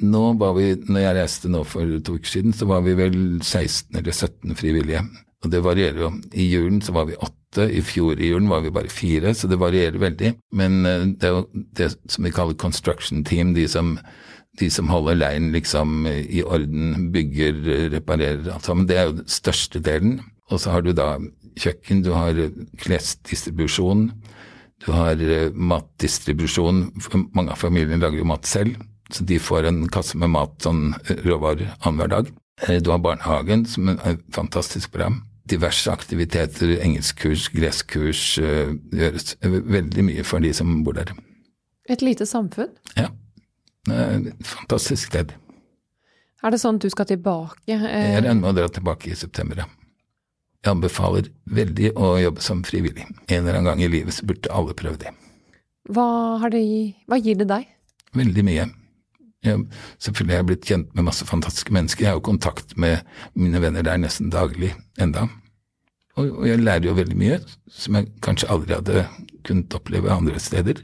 [0.04, 3.16] Nå var vi, når jeg reiste nå for to uker siden, så var vi vel
[3.40, 5.06] 16 eller 17 frivillige.
[5.44, 6.10] Og det varierer jo.
[6.34, 9.48] I julen så var vi åtte, i fjor i julen var vi bare fire, så
[9.52, 10.34] det varierer veldig.
[10.58, 10.82] Men
[11.20, 13.98] det er jo det som vi kaller construction team, de som,
[14.60, 17.62] de som holder leiren liksom i orden, bygger,
[17.94, 18.88] reparerer, alt sammen.
[18.90, 20.18] Det er jo den største delen.
[20.52, 21.18] Og så har du da
[21.60, 22.38] kjøkken, du har
[22.82, 24.08] klesdistribusjon,
[24.86, 25.16] du har
[25.54, 26.86] matdistribusjon.
[27.34, 28.80] Mange av familiene lager jo mat selv,
[29.14, 30.94] så de får en kasse med mat, sånn
[31.26, 32.34] råvarer, annenhver dag.
[32.84, 35.22] Du har barnehagen, som er fantastisk program.
[35.50, 41.12] diverse aktiviteter, engelskkurs, gresskurs, det gjøres veldig mye for de som bor der.
[41.92, 42.72] Et lite samfunn?
[42.96, 43.10] Ja.
[43.92, 45.34] Et fantastisk sted.
[46.44, 47.60] Er det sånn at du skal tilbake?
[47.68, 49.68] Jeg regner med å dra tilbake i september, ja.
[50.64, 53.04] Jeg anbefaler veldig å jobbe som frivillig.
[53.28, 55.12] En eller annen gang i livet så burde alle prøve det.
[55.92, 56.64] Hva, det,
[57.12, 57.68] hva gir det deg?
[58.16, 58.70] Veldig mye.
[59.44, 59.66] Jeg,
[60.00, 62.06] selvfølgelig har jeg blitt kjent med masse fantastiske mennesker.
[62.06, 63.04] Jeg har jo kontakt med
[63.36, 64.72] mine venner der nesten daglig
[65.04, 65.26] enda.
[66.16, 69.04] Og, og jeg lærer jo veldig mye som jeg kanskje aldri hadde
[69.44, 70.80] kunnet oppleve andre steder.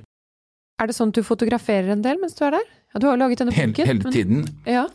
[0.80, 2.68] Er det sånn at du fotograferer en del mens du er der?
[2.92, 3.76] Ja, du har jo laget denne boken.
[3.80, 4.44] Hele, hele tiden.
[4.44, 4.86] Men, ja.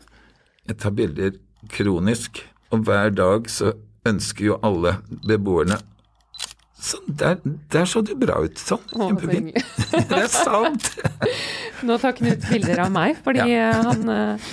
[0.69, 1.35] Jeg tar bilder
[1.73, 3.73] kronisk, og hver dag så
[4.09, 5.81] ønsker jo alle beboerne
[6.85, 7.39] Sånn, der,
[7.73, 8.61] der, så du bra ut.
[8.61, 9.55] Sånn, kjempefint.
[10.11, 10.91] det er sant.
[11.87, 13.71] Nå tar Knut bilder av meg, fordi ja.
[13.87, 14.51] han uh,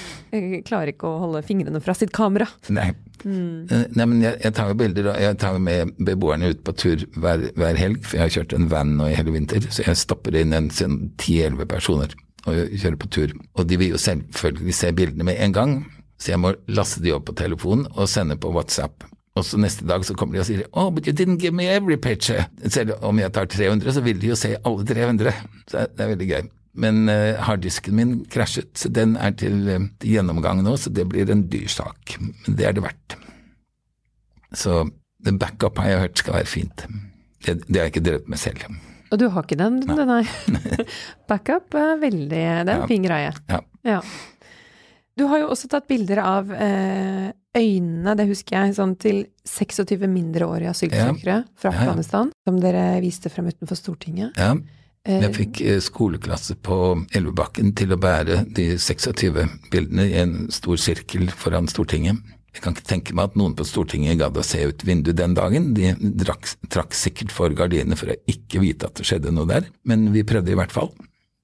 [0.64, 2.48] klarer ikke å holde fingrene fra sitt kamera.
[2.72, 2.94] Nei.
[3.26, 3.68] Mm.
[3.68, 7.04] Nei, men jeg, jeg tar jo bilder, og jeg tar med beboerne ut på tur
[7.20, 10.00] hver, hver, helg, for jeg har kjørt en van nå i hele vinter, så jeg
[10.00, 12.16] stopper inn en sånn ti-elleve personer
[12.48, 13.36] og kjører på tur.
[13.60, 15.80] Og de vil jo selvfølgelig se bildene med en gang,
[16.22, 19.04] så jeg må laste de opp på telefonen og sende på WhatsApp.
[19.40, 21.70] Og så neste dag så kommer de og sier oh, but you didn't give me
[21.72, 22.44] every picture.
[22.68, 25.32] Selv om jeg tar 300, så vil de jo se alle 300.
[25.72, 26.50] Så det er veldig gøy.
[26.82, 31.32] Men uh, harddisken min krasjet, så den er til, uh, gjennomgang nå, så det blir
[31.32, 32.16] en dyr sak.
[32.20, 33.18] Men det er det verdt.
[34.56, 34.84] Så
[35.24, 36.86] the backup har jeg hørt skal være fint.
[37.46, 38.68] Det, det har jeg ikke drevet med selv.
[39.12, 40.06] Og du har ikke den, nei?
[40.08, 40.86] nei.
[41.30, 42.88] backup er veldig Det er en ja.
[42.88, 43.32] fin greie.
[43.52, 43.60] Ja.
[43.88, 44.00] ja.
[45.20, 50.08] Du har jo også tatt bilder av eh, øynene, det husker jeg, sånn til 26
[50.08, 51.74] mindreårige asylsøkere fra Ja, ja.
[51.74, 54.38] Afghanistan, som dere viste frem utenfor Stortinget.
[54.40, 54.56] Ja,
[55.02, 56.76] Eh, jeg fikk eh, skoleklasse på
[57.18, 62.20] Elvebakken til å bære de 26 bildene i en stor sirkel foran Stortinget.
[62.52, 65.34] Jeg kan ikke tenke meg at noen på Stortinget gadd å se ut vinduet den
[65.38, 65.72] dagen.
[65.74, 69.72] De drakk, trakk sikkert for gardinene for å ikke vite at det skjedde noe der,
[69.88, 70.92] men vi prøvde i hvert fall.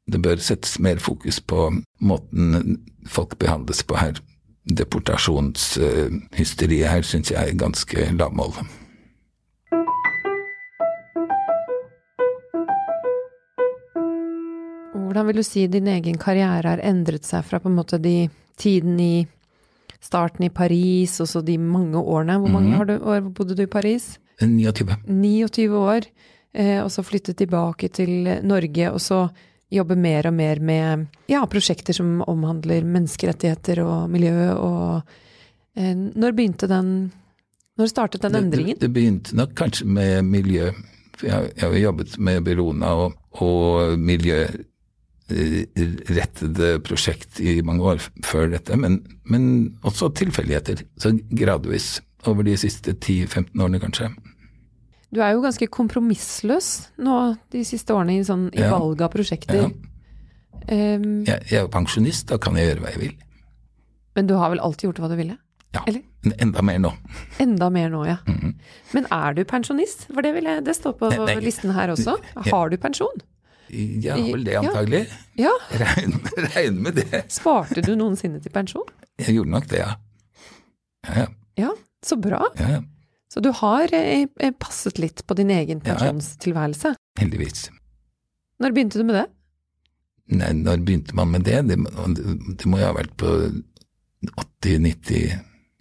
[0.08, 1.70] Det bør settes mer fokus på
[2.04, 2.78] måten
[3.10, 4.20] folk behandles på her.
[4.67, 8.51] Deportasjonshysteriet her syns jeg er ganske lavmål.
[14.97, 18.30] Hvordan vil du si din egen karriere har endret seg fra på en måte de
[18.60, 19.27] tiden i
[20.03, 22.38] starten i Paris, og så de mange årene?
[22.38, 22.77] Hvor mange mm.
[22.77, 24.19] har du, år bodde du i Paris?
[24.41, 24.95] 29.
[25.08, 26.01] 29 år,
[26.53, 29.30] eh, og så flyttet tilbake til Norge, og så
[29.73, 35.01] jobbe mer og mer med ja, prosjekter som omhandler menneskerettigheter og miljø, og
[35.75, 37.12] eh, Når begynte den
[37.77, 38.77] Når startet den endringen?
[38.77, 40.71] Det, det begynte nok kanskje med miljø.
[41.17, 47.97] For jeg, jeg har jo jobbet med Bellona og, og miljørettede prosjekt i mange år
[48.25, 50.75] før dette, men, men også tilfeldigheter.
[50.97, 54.10] Så gradvis over de siste 10-15 årene, kanskje.
[55.13, 57.17] Du er jo ganske kompromissløs nå
[57.54, 58.72] de siste årene i, sånn, i Ja.
[58.76, 59.56] valg av prosjekter.
[59.56, 59.70] Ja.
[60.67, 63.13] Um, Jeg, jeg er jo pensjonist, da kan jeg gjøre hva jeg vil.
[64.17, 65.38] Men du har vel alltid gjort hva du ville?
[65.76, 66.02] Ja, Eller?
[66.41, 66.91] enda mer nå.
[67.39, 68.17] Enda mer nå, ja.
[68.28, 68.54] Mhm.
[68.93, 70.08] Men er du pensjonist?
[70.12, 71.36] For det, vil jeg, det står på Nei, nei.
[71.46, 72.17] listen her også.
[72.50, 73.22] Har du pensjon?
[73.70, 75.06] Ja, vel det antagelig.
[75.38, 75.52] Ja.
[75.72, 77.24] Regner regn med det.
[77.32, 78.88] Sparte du noensinne til pensjon?
[79.20, 79.96] Jeg gjorde nok det, ja.
[81.08, 81.28] Ja, ja.
[81.58, 81.72] Ja,
[82.04, 82.43] så bra.
[82.60, 82.82] ja, ja.
[83.30, 84.28] Så du har eh,
[84.60, 86.13] passet litt på din egen Ja, ja.
[87.20, 87.70] Heldigvis.
[88.63, 89.26] Når begynte du med det?
[90.38, 91.60] Nei, når begynte man med det?
[91.68, 93.28] Det, det må jo ha vært på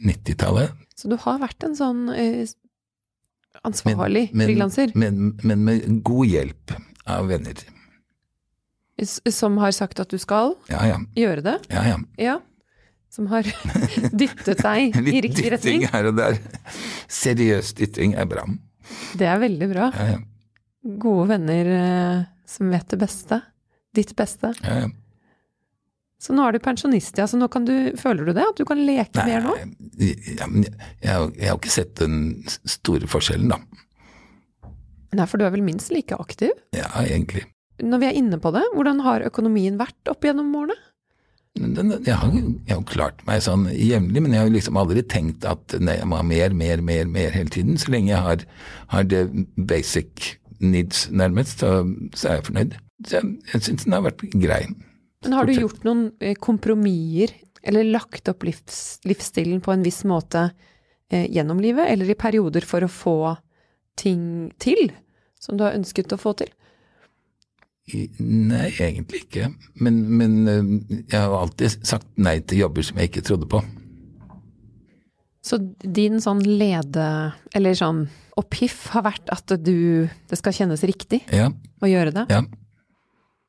[0.01, 0.71] 80-90-tallet.
[0.97, 2.47] Så du har vært en sånn eh,
[3.67, 6.73] ansvarlig Men- frilanser Men, men med god hjelp
[7.07, 7.55] av venner.
[8.99, 10.99] s- som har sagt at du skal Ja, ja.
[11.17, 11.59] gjøre det?
[11.71, 11.97] ja, ja.
[12.19, 12.41] Ja.
[13.13, 13.47] Som har
[14.21, 15.87] dyttet deg i Litt riktig dytting retning?
[15.93, 16.39] her og der.
[17.09, 18.45] Seriøs dytting er bra.
[19.19, 19.91] Det er veldig bra.
[19.97, 20.21] Ja, ja.
[21.03, 23.41] Gode venner eh, som vet det beste.
[23.97, 24.53] Ditt beste.
[24.63, 24.93] ja, ja.
[26.17, 27.27] Så nå er du pensjonist, ja.
[27.29, 28.45] Så nå kan du, føler du det?
[28.49, 29.53] At du kan leke mer nå?
[30.01, 30.73] ja, men jeg,
[31.05, 32.15] jeg, har- jeg har ikke sett den
[32.65, 33.59] store forskjellen, da.
[35.17, 36.55] Nei, for du er vel minst like aktiv?
[36.75, 37.45] Ja, egentlig.
[37.85, 40.77] Når vi er inne på det, hvordan har økonomien vært opp gjennom årene?
[41.57, 42.35] Jeg, har,
[42.71, 46.09] jo klart meg sånn jevnlig, men jeg har jo liksom aldri tenkt at nei, jeg
[46.11, 47.79] må ha mer, mer, mer, mer hele tiden.
[47.81, 48.45] Så lenge jeg har,
[48.93, 49.23] har det
[49.57, 51.81] basic needs nærmest, så,
[52.17, 52.77] så er jeg fornøyd.
[53.07, 54.63] Så jeg, jeg syns den har vært grei.
[55.25, 57.35] Men har du gjort noen eh, kompromisser,
[57.67, 60.45] eller lagt opp livs, livsstilen på en viss måte
[61.11, 63.19] eh, gjennom livet, eller i perioder for å få
[63.99, 64.91] ting til
[65.41, 66.53] som du har ønsket å få til?
[68.19, 69.53] Nei, egentlig ikke.
[69.79, 70.71] Men, men øh,
[71.07, 73.61] jeg har alltid sagt nei til jobber som jeg ikke trodde på.
[75.47, 77.05] Så din sånn lede,
[77.55, 78.01] eller sånn
[78.41, 81.47] opphiff har vært at du, det skal kjennes riktig Ja,
[81.79, 82.41] å gjøre det, ja.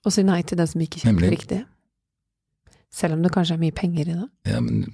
[0.06, 1.32] og si nei til det som ikke kjennes Nemlig.
[1.34, 1.64] riktig.
[2.94, 4.28] Selv om det kanskje er mye penger i det.
[4.54, 4.86] ja men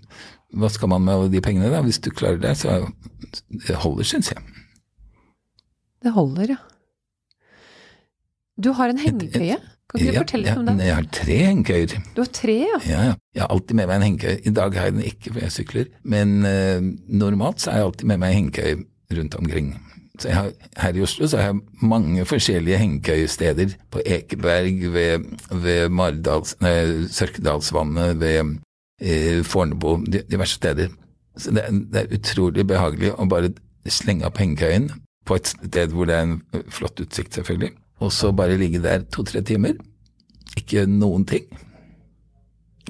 [0.55, 1.83] hva skal man med alle de pengene, da?
[1.83, 2.79] Hvis du klarer det, så
[3.67, 4.41] det holder, syns jeg.
[6.03, 6.61] Det holder, ja.
[8.61, 9.57] Du har en hengekøye.
[9.89, 10.79] Kan ikke du Ja, fortelle ja, om den?
[10.79, 11.95] Jeg har tre hengekøyer.
[12.15, 12.79] Du har tre, ja.
[12.89, 13.15] Ja, ja.
[13.35, 14.39] Jeg har alltid med meg en hengekøye.
[14.47, 15.85] I dag har jeg den ikke, for jeg sykler.
[16.03, 18.85] Men eh, normalt så har jeg alltid med meg en hengekøye
[19.17, 19.73] rundt omkring.
[20.21, 23.73] Så jeg har, her i Oslo så har jeg mange forskjellige hengekøyesteder.
[23.91, 26.75] På Ekeberg, ved, ved Maridals, nei,
[27.09, 28.57] Sørkedalsvannet, ved
[29.01, 30.93] eh, Fornebu, diverse steder.
[31.37, 33.49] Så det, er- det er utrolig behagelig å bare
[33.89, 34.91] slenge opp hengekøyen
[35.25, 37.73] på et sted hvor det er en eh, flott utsikt, selvfølgelig.
[38.03, 39.77] Og så bare ligge der to-tre timer.
[40.59, 41.47] Ikke noen ting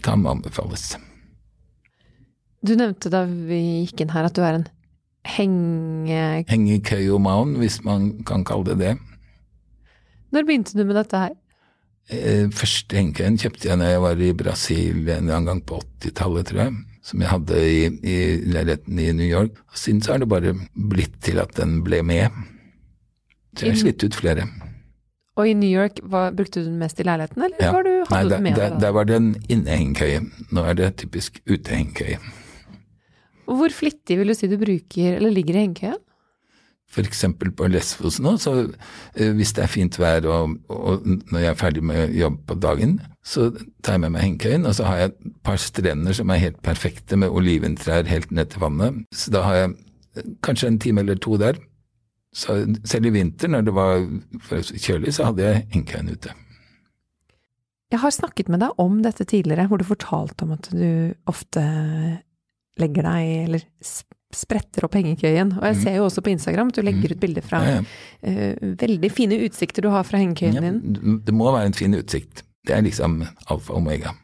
[0.04, 0.96] kan anbefales.
[2.64, 4.66] Du nevnte da vi gikk inn her at du er en
[5.28, 6.24] henge...
[6.50, 8.94] Hengekøyoman, hvis man kan kalle det det.
[10.34, 11.36] Når begynte du med dette her?
[12.12, 16.66] Eh, Første hengekøyen kjøpte jeg når jeg var i Brasil en gang på 80-tallet, tror
[16.66, 16.82] jeg.
[17.04, 19.60] Som jeg hadde i, i leiligheten i New York.
[19.70, 22.32] Og siden så har det bare blitt til at den ble med.
[23.54, 24.48] Så jeg har slitt ut flere.
[25.36, 27.72] Og i New York, var, brukte du den mest i leiligheten, eller Ja.
[27.74, 28.80] var du, hadde Nei, du den med deg?
[28.80, 30.20] der var det en innehengekøye.
[30.54, 32.20] Nå er det typisk utehengekøye.
[33.50, 35.96] Hvor flittig vil du si du bruker, eller ligger i hengekøya?
[36.94, 37.24] F.eks.
[37.58, 38.52] på Lesvos nå, så
[39.18, 42.58] eh, hvis det er fint vær og, og, når jeg er ferdig med jobb på
[42.62, 43.48] dagen, så
[43.82, 46.62] tar jeg med meg hengekøyen, og så har jeg et par strender som er helt
[46.62, 49.02] perfekte med oliventrær helt ned til vannet.
[49.16, 49.74] Så da har jeg
[50.20, 51.58] eh, kanskje en time eller to der.
[52.34, 52.56] Så
[52.90, 54.00] selv i vinter, når det var
[54.74, 56.34] kjølig, så hadde jeg hengekøyen ute.
[57.94, 61.62] Jeg har snakket med deg om dette tidligere, hvor du fortalte om at du ofte
[62.82, 63.66] legger deg, eller
[64.34, 65.52] spretter opp hengekøyen.
[65.60, 67.84] Og jeg ser jo også på Instagram at du legger ut bilder fra Ja, ja.
[68.26, 71.20] Uh, veldig fine utsikter du har fra hengekøyen Ja, din.
[71.22, 72.42] det må være en fin utsikt.
[72.66, 74.16] Det er liksom alfa og omega.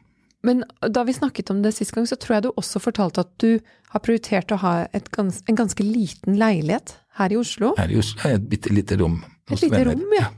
[0.42, 3.32] Men da vi snakket om det sist gang, så tror jeg du også fortalte at
[3.38, 3.60] du
[3.92, 4.74] har prioritert å ha
[5.12, 7.74] gans en ganske liten leilighet her i Oslo.
[7.78, 9.20] Her i Oslo er et bitte lite rom.
[9.46, 9.92] Et hos lite venner.
[9.94, 10.30] rom, ja.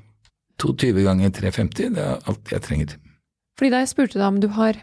[0.62, 2.97] 22 ganger 350, det er alt jeg trenger.
[3.59, 4.79] Fordi da jeg spurte deg om du har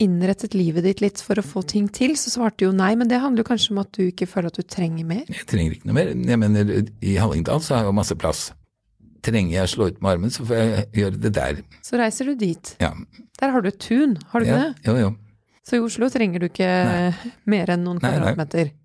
[0.00, 3.10] innrettet livet ditt litt for å få ting til, så svarte du jo nei, men
[3.10, 5.26] det handler jo kanskje om at du ikke føler at du trenger mer.
[5.28, 6.12] Jeg trenger ikke noe mer.
[6.14, 6.72] Jeg mener,
[7.04, 8.46] i Hallingdal så har jeg jo masse plass.
[9.20, 11.60] Trenger jeg å slå ut med armen, så får jeg gjøre det der.
[11.84, 12.72] Så reiser du dit.
[12.80, 12.94] Ja.
[13.42, 14.70] Der har du et tun, har du ikke ja.
[14.70, 14.88] det?
[14.88, 15.10] Jo, jo.
[15.68, 16.70] Så i Oslo trenger du ikke
[17.52, 18.72] mer enn noen kvadratmeter?
[18.72, 18.79] Nei, nei.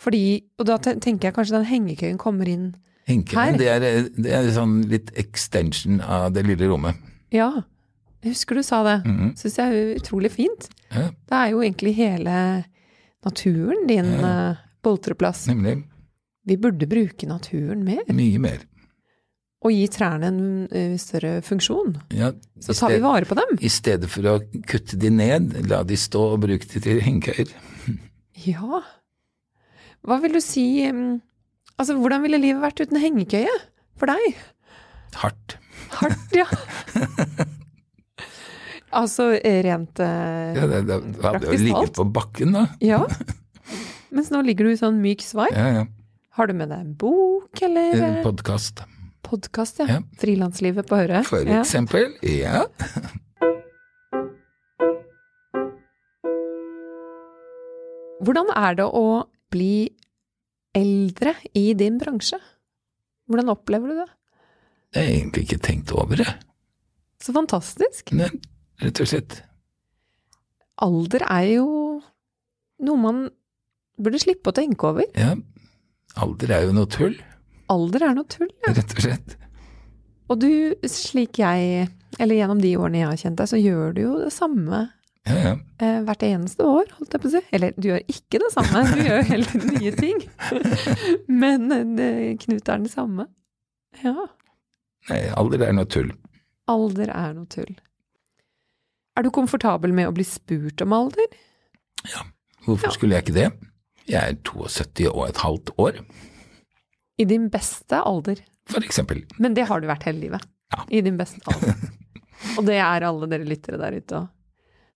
[0.00, 2.72] Fordi, og da tenker jeg kanskje den hengekøyen kommer inn
[3.06, 3.12] Her?
[3.14, 6.96] Henkene, det er, det er sånn litt extension av det lille rommet.
[7.34, 7.50] Ja,
[8.24, 8.94] jeg husker du sa det.
[9.04, 9.34] Mhm.
[9.36, 10.68] Syns jeg er utrolig fint.
[10.90, 12.36] Ja, Det er jo egentlig hele
[13.24, 15.46] naturen din eh, boltreplass.
[15.48, 15.82] nemlig.
[16.46, 18.58] Vi burde bruke naturen mer, Mye mer.
[19.64, 20.40] og gi trærne en
[20.72, 21.94] eh, større funksjon.
[22.12, 23.58] Ja, Så tar tar vi vare på dem.
[23.60, 27.52] I stedet for å kutte de ned, la de stå og bruke de til hengekøyer.
[28.44, 28.82] Ja.
[30.04, 31.14] Hva vil du si mm,
[31.80, 33.50] Altså, hvordan ville livet vært uten hengekøye?
[33.98, 34.36] For deg?
[35.18, 35.56] Hardt.
[35.94, 36.44] Hardt, ja.
[39.00, 39.30] altså
[39.66, 41.64] rent eh, Ja, det, det, det praktisk talt.
[41.66, 42.64] Ligget på bakken, da.
[42.84, 43.00] Ja.
[44.14, 45.50] Mens nå ligger du i sånn myk svar.
[45.54, 45.84] Ja, ja.
[46.38, 48.82] Har du med deg en bok eller En podkast,
[49.26, 49.82] podkast?
[49.82, 49.96] Ja.
[49.96, 50.00] Ja.
[50.22, 51.22] Frilanslivet på Høre.
[51.26, 51.60] for Ja.
[51.62, 52.10] eksempel.
[52.22, 52.64] Ja.
[58.24, 59.06] Hvordan er det å
[59.54, 59.88] bli
[60.74, 62.40] eldre i din bransje?
[63.30, 64.10] Hvordan opplever du det?
[64.94, 66.28] Jeg har egentlig ikke tenkt over det.
[67.22, 68.12] Så fantastisk.
[68.14, 68.28] Nei,
[68.82, 69.38] rett og slett.
[70.84, 71.66] Alder er jo
[72.84, 73.24] noe man
[73.96, 75.06] burde slippe å tenke over.
[75.16, 75.32] Ja.
[76.20, 77.16] Alder er jo noe tull,
[77.72, 78.74] Alder er noe tull, ja.
[78.76, 79.36] rett og slett.
[80.28, 80.50] Og du,
[80.88, 81.86] slik jeg,
[82.20, 84.82] eller gjennom de årene jeg har kjent deg, så gjør du jo det samme
[85.24, 85.52] Ja, ja.
[85.80, 87.40] eh, hvert eneste år, holdt jeg på å si.
[87.56, 90.18] Eller du gjør ikke det samme, du gjør jo tiden nye ting.
[91.42, 93.26] Men eh, Knut er den samme.
[94.02, 94.14] Ja.
[95.08, 96.10] Nei, alder er noe tull.
[96.68, 97.72] Alder er noe tull.
[99.16, 101.28] Er du komfortabel med å bli spurt om alder?
[102.10, 102.24] Ja,
[102.66, 102.94] Hvorfor Ja.
[102.96, 103.48] skulle jeg ikke det?
[104.08, 105.98] Jeg er 72 og et halvt år,
[107.20, 108.40] I din beste alder.
[108.68, 109.22] for eksempel.
[109.38, 110.44] Men det har du vært hele livet.
[110.74, 110.84] Ja.
[110.90, 111.76] I din beste alder.
[112.58, 114.26] Og det er alle dere lyttere der ute òg.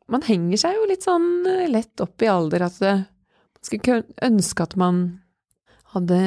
[0.09, 2.95] Man henger seg jo litt sånn eh, lett opp i alder at det,
[3.59, 5.03] man skulle ønske at man
[5.93, 6.21] hadde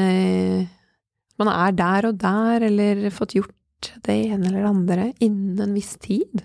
[1.41, 5.73] Man er der og der, eller fått gjort det ene eller det andre innen en
[5.73, 6.43] viss tid.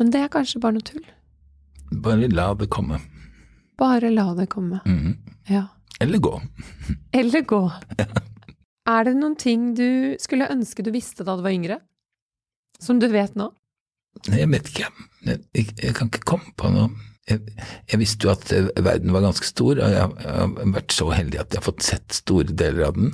[0.00, 1.04] Men det er kanskje bare noe tull.
[2.04, 3.00] Bare la det komme.
[3.76, 4.80] Bare la det komme.
[4.88, 5.18] Mhm.
[5.52, 5.66] Ja.
[6.00, 6.32] Eller gå.
[7.12, 7.60] Eller gå.
[8.86, 11.78] Er det noen ting du skulle ønske du visste da du var yngre?
[12.80, 13.50] Som du vet nå?
[14.28, 14.88] Nei, Jeg vet ikke.
[15.26, 16.90] Jeg, jeg, jeg kan ikke komme på noe.
[17.26, 17.40] Jeg,
[17.90, 21.40] jeg visste jo at eh, verden var ganske stor, og jeg, har- vært så heldig
[21.42, 23.10] at jeg har fått sett store deler av den.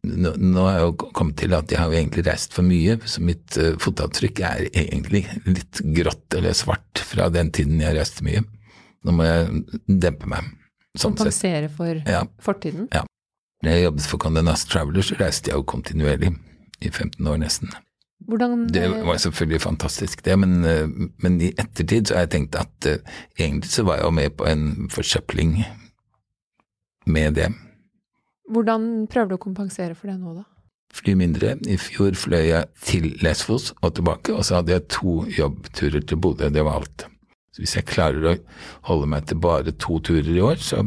[0.00, 2.94] Nå, nå har jeg jo kommet til at jeg har jo egentlig reist for mye,
[3.04, 8.24] så mitt uh, fotavtrykk er egentlig litt grått eller svart fra den tiden jeg reiste
[8.24, 8.40] mye.
[9.04, 9.60] Nå må jeg
[10.00, 10.48] dempe meg,
[10.96, 11.12] sånn.
[11.20, 12.22] Kompensere for Ja.
[12.40, 12.88] fortiden?
[13.60, 16.32] Når jeg jobbet for Condé Nast Traveler, så reiste jeg jo kontinuerlig
[16.80, 17.68] i 15 år nesten.
[18.30, 20.86] Hvordan Det var selvfølgelig fantastisk, det, men, eh,
[21.18, 24.36] men i ettertid så har jeg tenkt at uh, egentlig så var jeg jo med
[24.38, 25.58] på en forsøpling
[27.10, 27.50] med det.
[28.50, 30.46] Hvordan prøver du å kompensere for det nå, da?
[30.94, 31.54] Fly mindre.
[31.70, 36.18] I fjor fløy jeg til Lesvos og tilbake, og så hadde jeg to jobbturer til
[36.18, 36.50] Bodø.
[36.50, 37.06] Det var alt.
[37.54, 38.34] Så hvis jeg klarer å
[38.88, 40.82] holde meg til bare to turer i år, så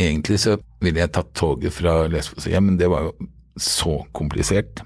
[0.00, 3.28] egentlig så ville jeg tatt toget fra Lesvos hjem, men det var jo
[3.60, 4.80] så komplisert.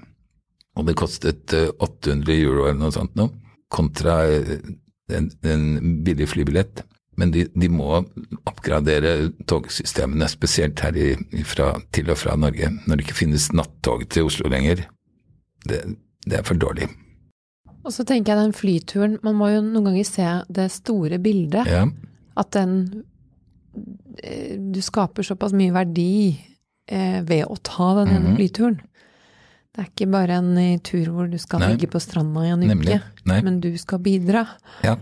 [0.77, 3.29] Og det kostet eh, 800 euro eller noe sånt nå,
[3.73, 4.59] kontra eh,
[5.13, 5.65] en, en
[6.05, 6.83] billig flybillett.
[7.17, 8.03] Men de, de må
[8.45, 11.15] oppgradere togsystemene, spesielt her i,
[11.49, 14.83] fra, til og fra Norge, når det ikke finnes nattog til Oslo lenger.
[15.65, 15.81] Det,
[16.27, 16.91] det er for dårlig.
[17.87, 21.69] Og så tenker jeg den flyturen, man må jo noen ganger se det store bildet.
[21.71, 21.87] Ja,
[22.37, 23.03] At den
[24.21, 26.37] eh, Du skaper såpass mye verdi
[26.85, 28.35] eh, ved å ta den mm -hmm.
[28.35, 28.81] flyturen.
[29.77, 31.67] Det er ikke bare en tur hvor du skal Nei.
[31.75, 32.95] ligge på stranda i en uke,
[33.29, 34.41] men du skal bidra.
[34.81, 34.95] Ja.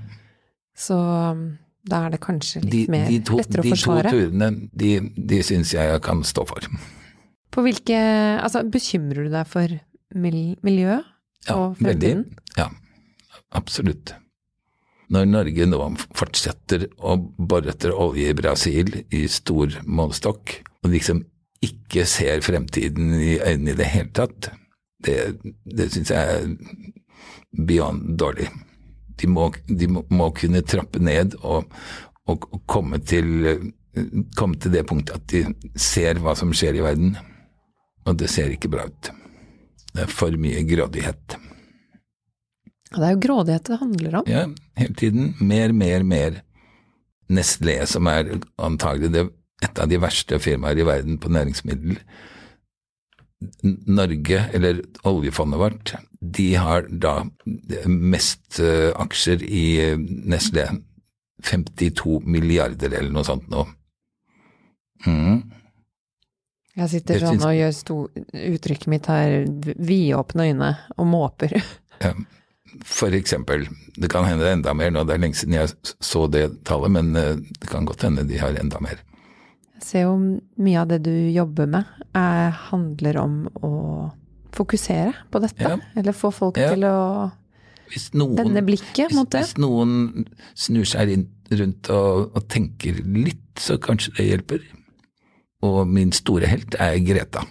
[0.76, 1.46] Så um,
[1.88, 4.90] da er det kanskje litt De, mer de, to, lettere å de to turene, de,
[5.16, 6.68] de syns jeg jeg kan stå for.
[7.56, 7.96] På hvilke
[8.42, 9.78] Altså, bekymrer du deg for
[10.20, 11.06] miljøet
[11.48, 11.86] Ja, og veldig.
[11.86, 12.26] fremtiden?
[12.60, 12.68] Ja,
[13.56, 14.12] absolutt.
[15.08, 15.80] Når Norge nå
[16.18, 21.24] fortsetter å bore etter olje i Brasil i stor målestokk, og liksom
[21.64, 24.50] ikke ser fremtiden i øynene i det hele tatt,
[25.04, 25.18] det,
[25.66, 26.48] det syns jeg er
[27.68, 28.50] beyond dårlig.
[29.20, 31.72] De må, de må, kunne trappe ned og,
[32.28, 33.48] og, og komme, til,
[34.36, 37.16] komme til det punktet at de ser hva som skjer i verden,
[38.06, 39.12] og det ser ikke bra ut.
[39.96, 41.38] Det er for mye grådighet.
[42.96, 44.28] Det er jo grådighet det handler om.
[44.30, 44.44] Ja,
[44.80, 45.34] hele tiden.
[45.40, 46.42] Mer, mer, mer.
[47.32, 49.24] Nestlé, som er antagelig det,
[49.66, 51.98] et av de verste firmaer i verden på næringsmiddel.
[53.86, 57.18] Norge, eller oljefondet vårt, de har da
[57.88, 60.70] mest eh, aksjer i eh, Nestlé.
[61.46, 63.66] 52 milliarder eller noe sånt nå.
[65.06, 65.44] Mm.
[66.76, 67.98] Jeg sitter sånn og gjør sto,
[68.34, 71.60] uttrykket mitt her, vidåpne øyne, og måper.
[72.04, 72.10] Ja,
[72.84, 73.62] For eksempel,
[73.96, 75.70] det kan hende enda mer nå, det er lenge siden jeg
[76.04, 79.00] så det tallet, men eh, det kan godt hende de har enda mer.
[79.76, 80.14] Jeg ser jo
[80.64, 83.72] mye av det du jobber med, er, handler om å
[84.56, 85.62] fokusere på dette.
[85.68, 85.78] Ja.
[86.00, 86.70] Eller få folk Ja.
[86.74, 87.32] til å
[88.16, 89.42] noen, vende blikket mot det.
[89.44, 94.64] hvis noen snur seg rundt og, og tenker litt, så kanskje det hjelper.
[95.66, 97.44] Og min store helt er Greta,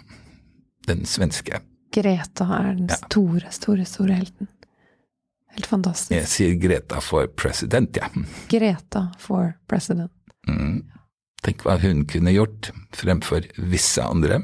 [0.87, 1.61] den svenske.
[1.95, 2.95] Greta er den Ja.
[3.05, 4.47] store, store, store helten.
[5.55, 6.11] Helt fantastisk.
[6.11, 8.09] Jeg sier Greta for president, ja.
[8.49, 10.11] Greta for president.
[10.47, 10.83] Mm.
[11.45, 14.39] Tenk hva hun kunne gjort fremfor visse andre.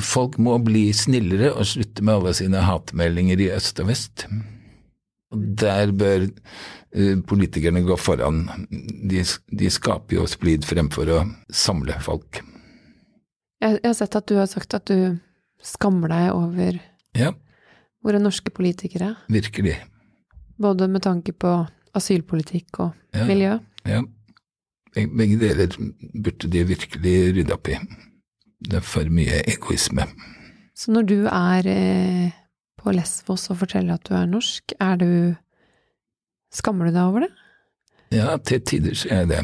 [0.00, 4.26] Folk må bli snillere og slutte med alle sine hatmeldinger i øst og vest.
[5.34, 8.44] Der bør eh, politikerne gå foran.
[8.70, 11.18] De, de skaper jo splid fremfor å
[11.52, 12.40] samle folk.
[13.60, 15.18] Jeg, jeg har sett at du har sagt at du
[15.66, 16.78] skammer deg over
[17.18, 17.32] Ja,
[18.06, 19.16] våre norske politikere.
[19.28, 19.74] virkelig.
[20.58, 21.50] Både med tanke på
[21.98, 23.24] asylpolitikk og Ja.
[23.26, 23.58] miljø.
[23.84, 24.02] Ja.
[24.94, 25.74] Beg- Begge deler
[26.24, 27.78] burde de virkelig rydde opp i.
[28.68, 30.06] Det er for mye egoisme.
[30.78, 32.30] Så når du er eh,
[32.78, 35.10] på Lesvos og forteller at du er norsk, er du
[36.54, 37.32] Skammer du deg over det?
[38.16, 39.40] Ja, til tider så er det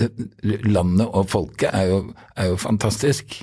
[0.00, 0.08] det,
[0.64, 1.98] Landet og folket er jo,
[2.36, 3.34] er jo fantastisk,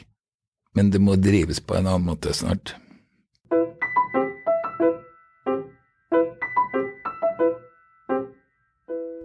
[0.75, 2.73] men det må drives på en annen måte snart.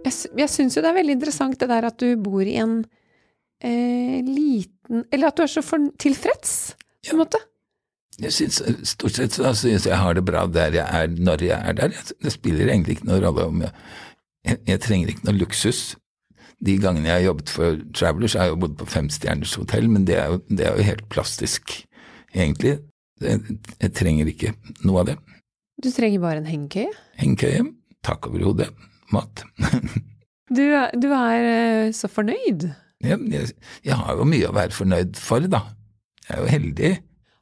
[0.05, 2.77] Jeg, jeg syns jo det er veldig interessant det der at du bor i en
[3.65, 6.75] eh, liten Eller at du er så for, tilfreds,
[7.07, 7.41] på en måte.
[8.21, 11.57] Jeg synes, Stort sett så syns jeg har det bra der jeg er, når jeg
[11.57, 11.95] er der.
[12.23, 13.73] Det spiller egentlig ikke noen rolle om jeg,
[14.47, 15.81] jeg, jeg trenger ikke noe luksus.
[16.65, 20.05] De gangene jeg har jobbet for Travelers, har jeg jo bodd på femstjerners hotell, men
[20.07, 21.73] det er, jo, det er jo helt plastisk,
[22.31, 22.77] egentlig.
[23.23, 24.53] Jeg, jeg trenger ikke
[24.85, 25.17] noe av det.
[25.83, 26.93] Du trenger bare en hengekøye.
[27.19, 27.65] Hengekøye,
[28.07, 28.69] tak over hodet,
[29.13, 29.45] mat.
[30.45, 30.61] Du,
[31.01, 32.67] du er eh, så fornøyd.
[33.01, 35.63] Jeg, jeg, jeg har jo mye å være fornøyd for, da.
[36.27, 36.91] Jeg er jo heldig.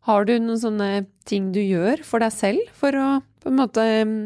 [0.08, 0.88] Har du noen sånne
[1.28, 3.08] ting du gjør for deg selv, for å
[3.44, 4.18] på en måte mm,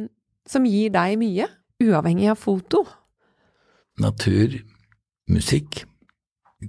[0.50, 1.50] Som gir deg mye?
[1.84, 2.84] Uavhengig av foto?
[4.02, 4.54] Natur,
[5.34, 5.84] musikk,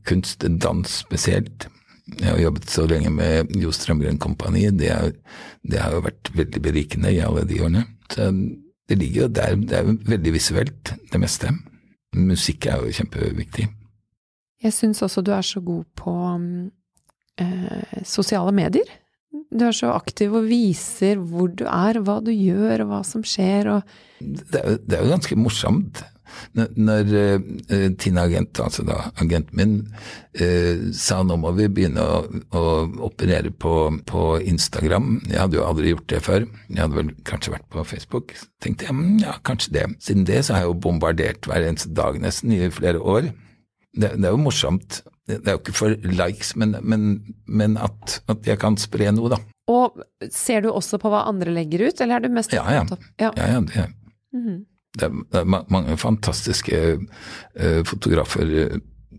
[0.08, 1.68] kunst, dans spesielt.
[2.16, 4.90] Jeg har jobbet så lenge med Jo Strømgren Kompani, det,
[5.60, 7.84] det har jo vært veldig berikende i alle de årene.
[8.08, 8.30] Så
[8.88, 11.50] det ligger jo der, det er jo veldig visuelt, det meste.
[12.16, 13.66] Musikk er jo kjempeviktig.
[14.64, 16.14] Jeg syns også du er så god på
[17.38, 18.88] eh, sosiale medier.
[19.52, 23.22] Du er så aktiv og viser hvor du er, hva du gjør og hva som
[23.26, 23.82] skjer og
[24.18, 26.02] Det er, jo- det er jo ganske morsomt.
[26.58, 29.74] Når, når uh, Tina Agent, altså da agenten min,
[30.40, 32.22] uh, sa nå må vi begynne å,
[32.54, 32.64] å
[33.08, 33.74] operere på,
[34.08, 35.20] på Instagram.
[35.28, 36.46] Jeg hadde jo aldri gjort det før.
[36.68, 38.34] Jeg hadde vel kanskje vært på Facebook.
[38.62, 39.86] tenkte jeg, "Mm, ja, kanskje det.
[40.02, 43.30] Siden det så har jeg jo bombardert hver eneste dag nesten i flere år.
[43.98, 45.02] Det, det er jo morsomt.
[45.28, 49.28] Det, er jo ikke for likes, men, men, men at, at jeg kan spre noe,
[49.28, 49.36] da.
[49.68, 49.98] Og
[50.32, 52.82] ser du også på hva andre legger ut, eller er du mest Ja, ja.
[52.86, 53.32] opptatt av- ja.
[53.36, 53.84] Ja, ja, det,
[54.32, 54.54] Mhm.
[54.56, 54.64] det er,
[54.96, 58.78] det er mange fantastiske eh, fotografer eh,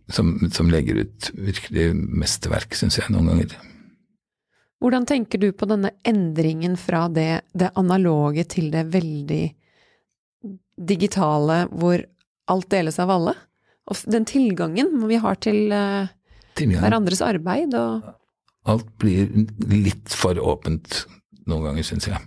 [0.10, 3.58] som, som legger ut virkelig mesterverk, syns jeg, noen ganger.
[4.80, 9.44] Hvordan tenker du på denne endringen fra det, det analoge til det veldig
[10.90, 12.02] digitale, hvor
[12.50, 13.36] alt deles av alle?
[13.90, 16.10] Og den tilgangen vi har til eh,
[16.56, 18.16] hverandres arbeid og
[18.70, 19.30] Alt blir
[19.72, 21.06] litt for åpent
[21.48, 22.20] noen ganger, syns jeg.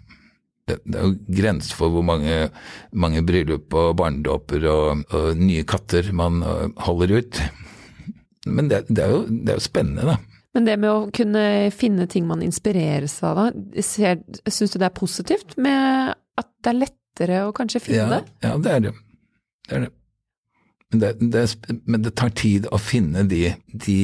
[0.84, 2.48] Det, er jo grenser for hvor mange,
[2.92, 6.42] mange bryllup og barnedåper og, og nye katter man
[6.82, 7.40] holder ut.
[8.46, 10.18] Men det, det, er jo, det er jo spennende, da.
[10.52, 13.46] Men det med å kunne finne ting man inspireres av, da,
[13.80, 18.36] syns du det er positivt med at det er lettere å kanskje finne Ja, det?
[18.44, 18.92] ja det er det.
[19.68, 19.92] Det er det.
[20.92, 21.44] Men det, det,
[21.88, 23.96] men det tar tid å finne de, de,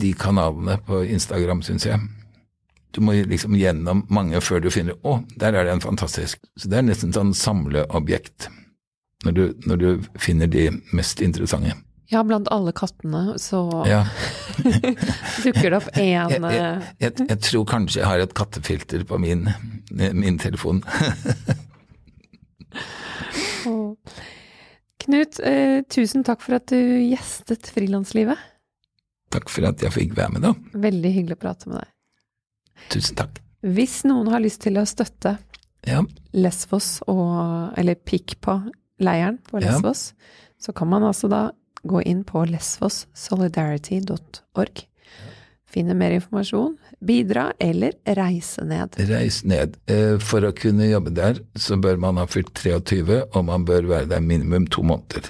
[0.00, 2.00] de kanalene på Instagram, syns jeg.
[2.90, 6.40] Du må liksom gjennom mange før du finner Å, der er det en fantastisk.
[6.58, 8.48] Så det er nesten sånn samleobjekt
[9.24, 9.88] når du, når du
[10.18, 11.74] finner de mest interessante.
[12.10, 14.02] Ja, blant alle kattene så Ja.
[15.44, 19.18] dukker det opp én Jeg, jeg, jeg, jeg tror kanskje jeg har et kattefilter på
[19.22, 19.46] min,
[19.94, 20.82] min telefon.
[25.00, 28.38] Knut, eh, tusen takk for at du gjestet Frilanslivet.
[29.30, 30.52] Takk for at jeg fikk være med, da.
[30.82, 31.88] Veldig hyggelig å prate med deg.
[32.88, 33.40] Tusen takk.
[33.62, 35.36] Hvis noen har lyst til å støtte
[35.86, 36.00] Ja,
[36.32, 38.60] Lesvos og Eller pikk på
[39.00, 39.80] leiren på Ja.
[40.60, 41.50] Så kan man altså da
[41.88, 44.86] gå inn på lesvossolidarity.org.
[45.70, 48.88] Finne mer informasjon, bidra eller reise ned.
[49.08, 49.76] reis ned.
[49.86, 53.82] Eh, For å kunne jobbe der, så bør man ha fylt 23, og man bør
[53.86, 55.22] være der minimum to måneder.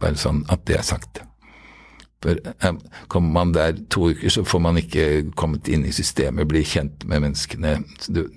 [0.00, 1.20] Bare sånn at det er sagt.
[2.26, 2.72] Eh,
[3.08, 7.04] Kommer man der to uker, så får man ikke kommet inn i systemet, bli kjent
[7.08, 7.76] med menneskene.
[8.08, 8.28] Det,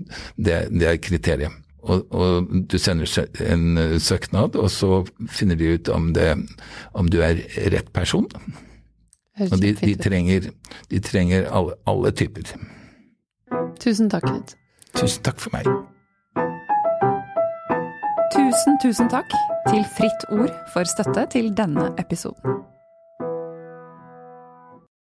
[0.72, 1.62] det er kriteriet.
[1.86, 6.32] Og, og du sender en eh, søknad, og så finner de ut om, det,
[6.94, 8.28] om du er rett person.
[9.52, 10.50] Og de, de trenger,
[10.92, 12.56] de trenger alle, alle typer.
[13.80, 14.56] Tusen takk, Knut.
[14.96, 15.68] Tusen takk for meg.
[18.36, 19.36] Tusen, tusen takk
[19.68, 22.64] til Fritt Ord for støtte til denne episoden.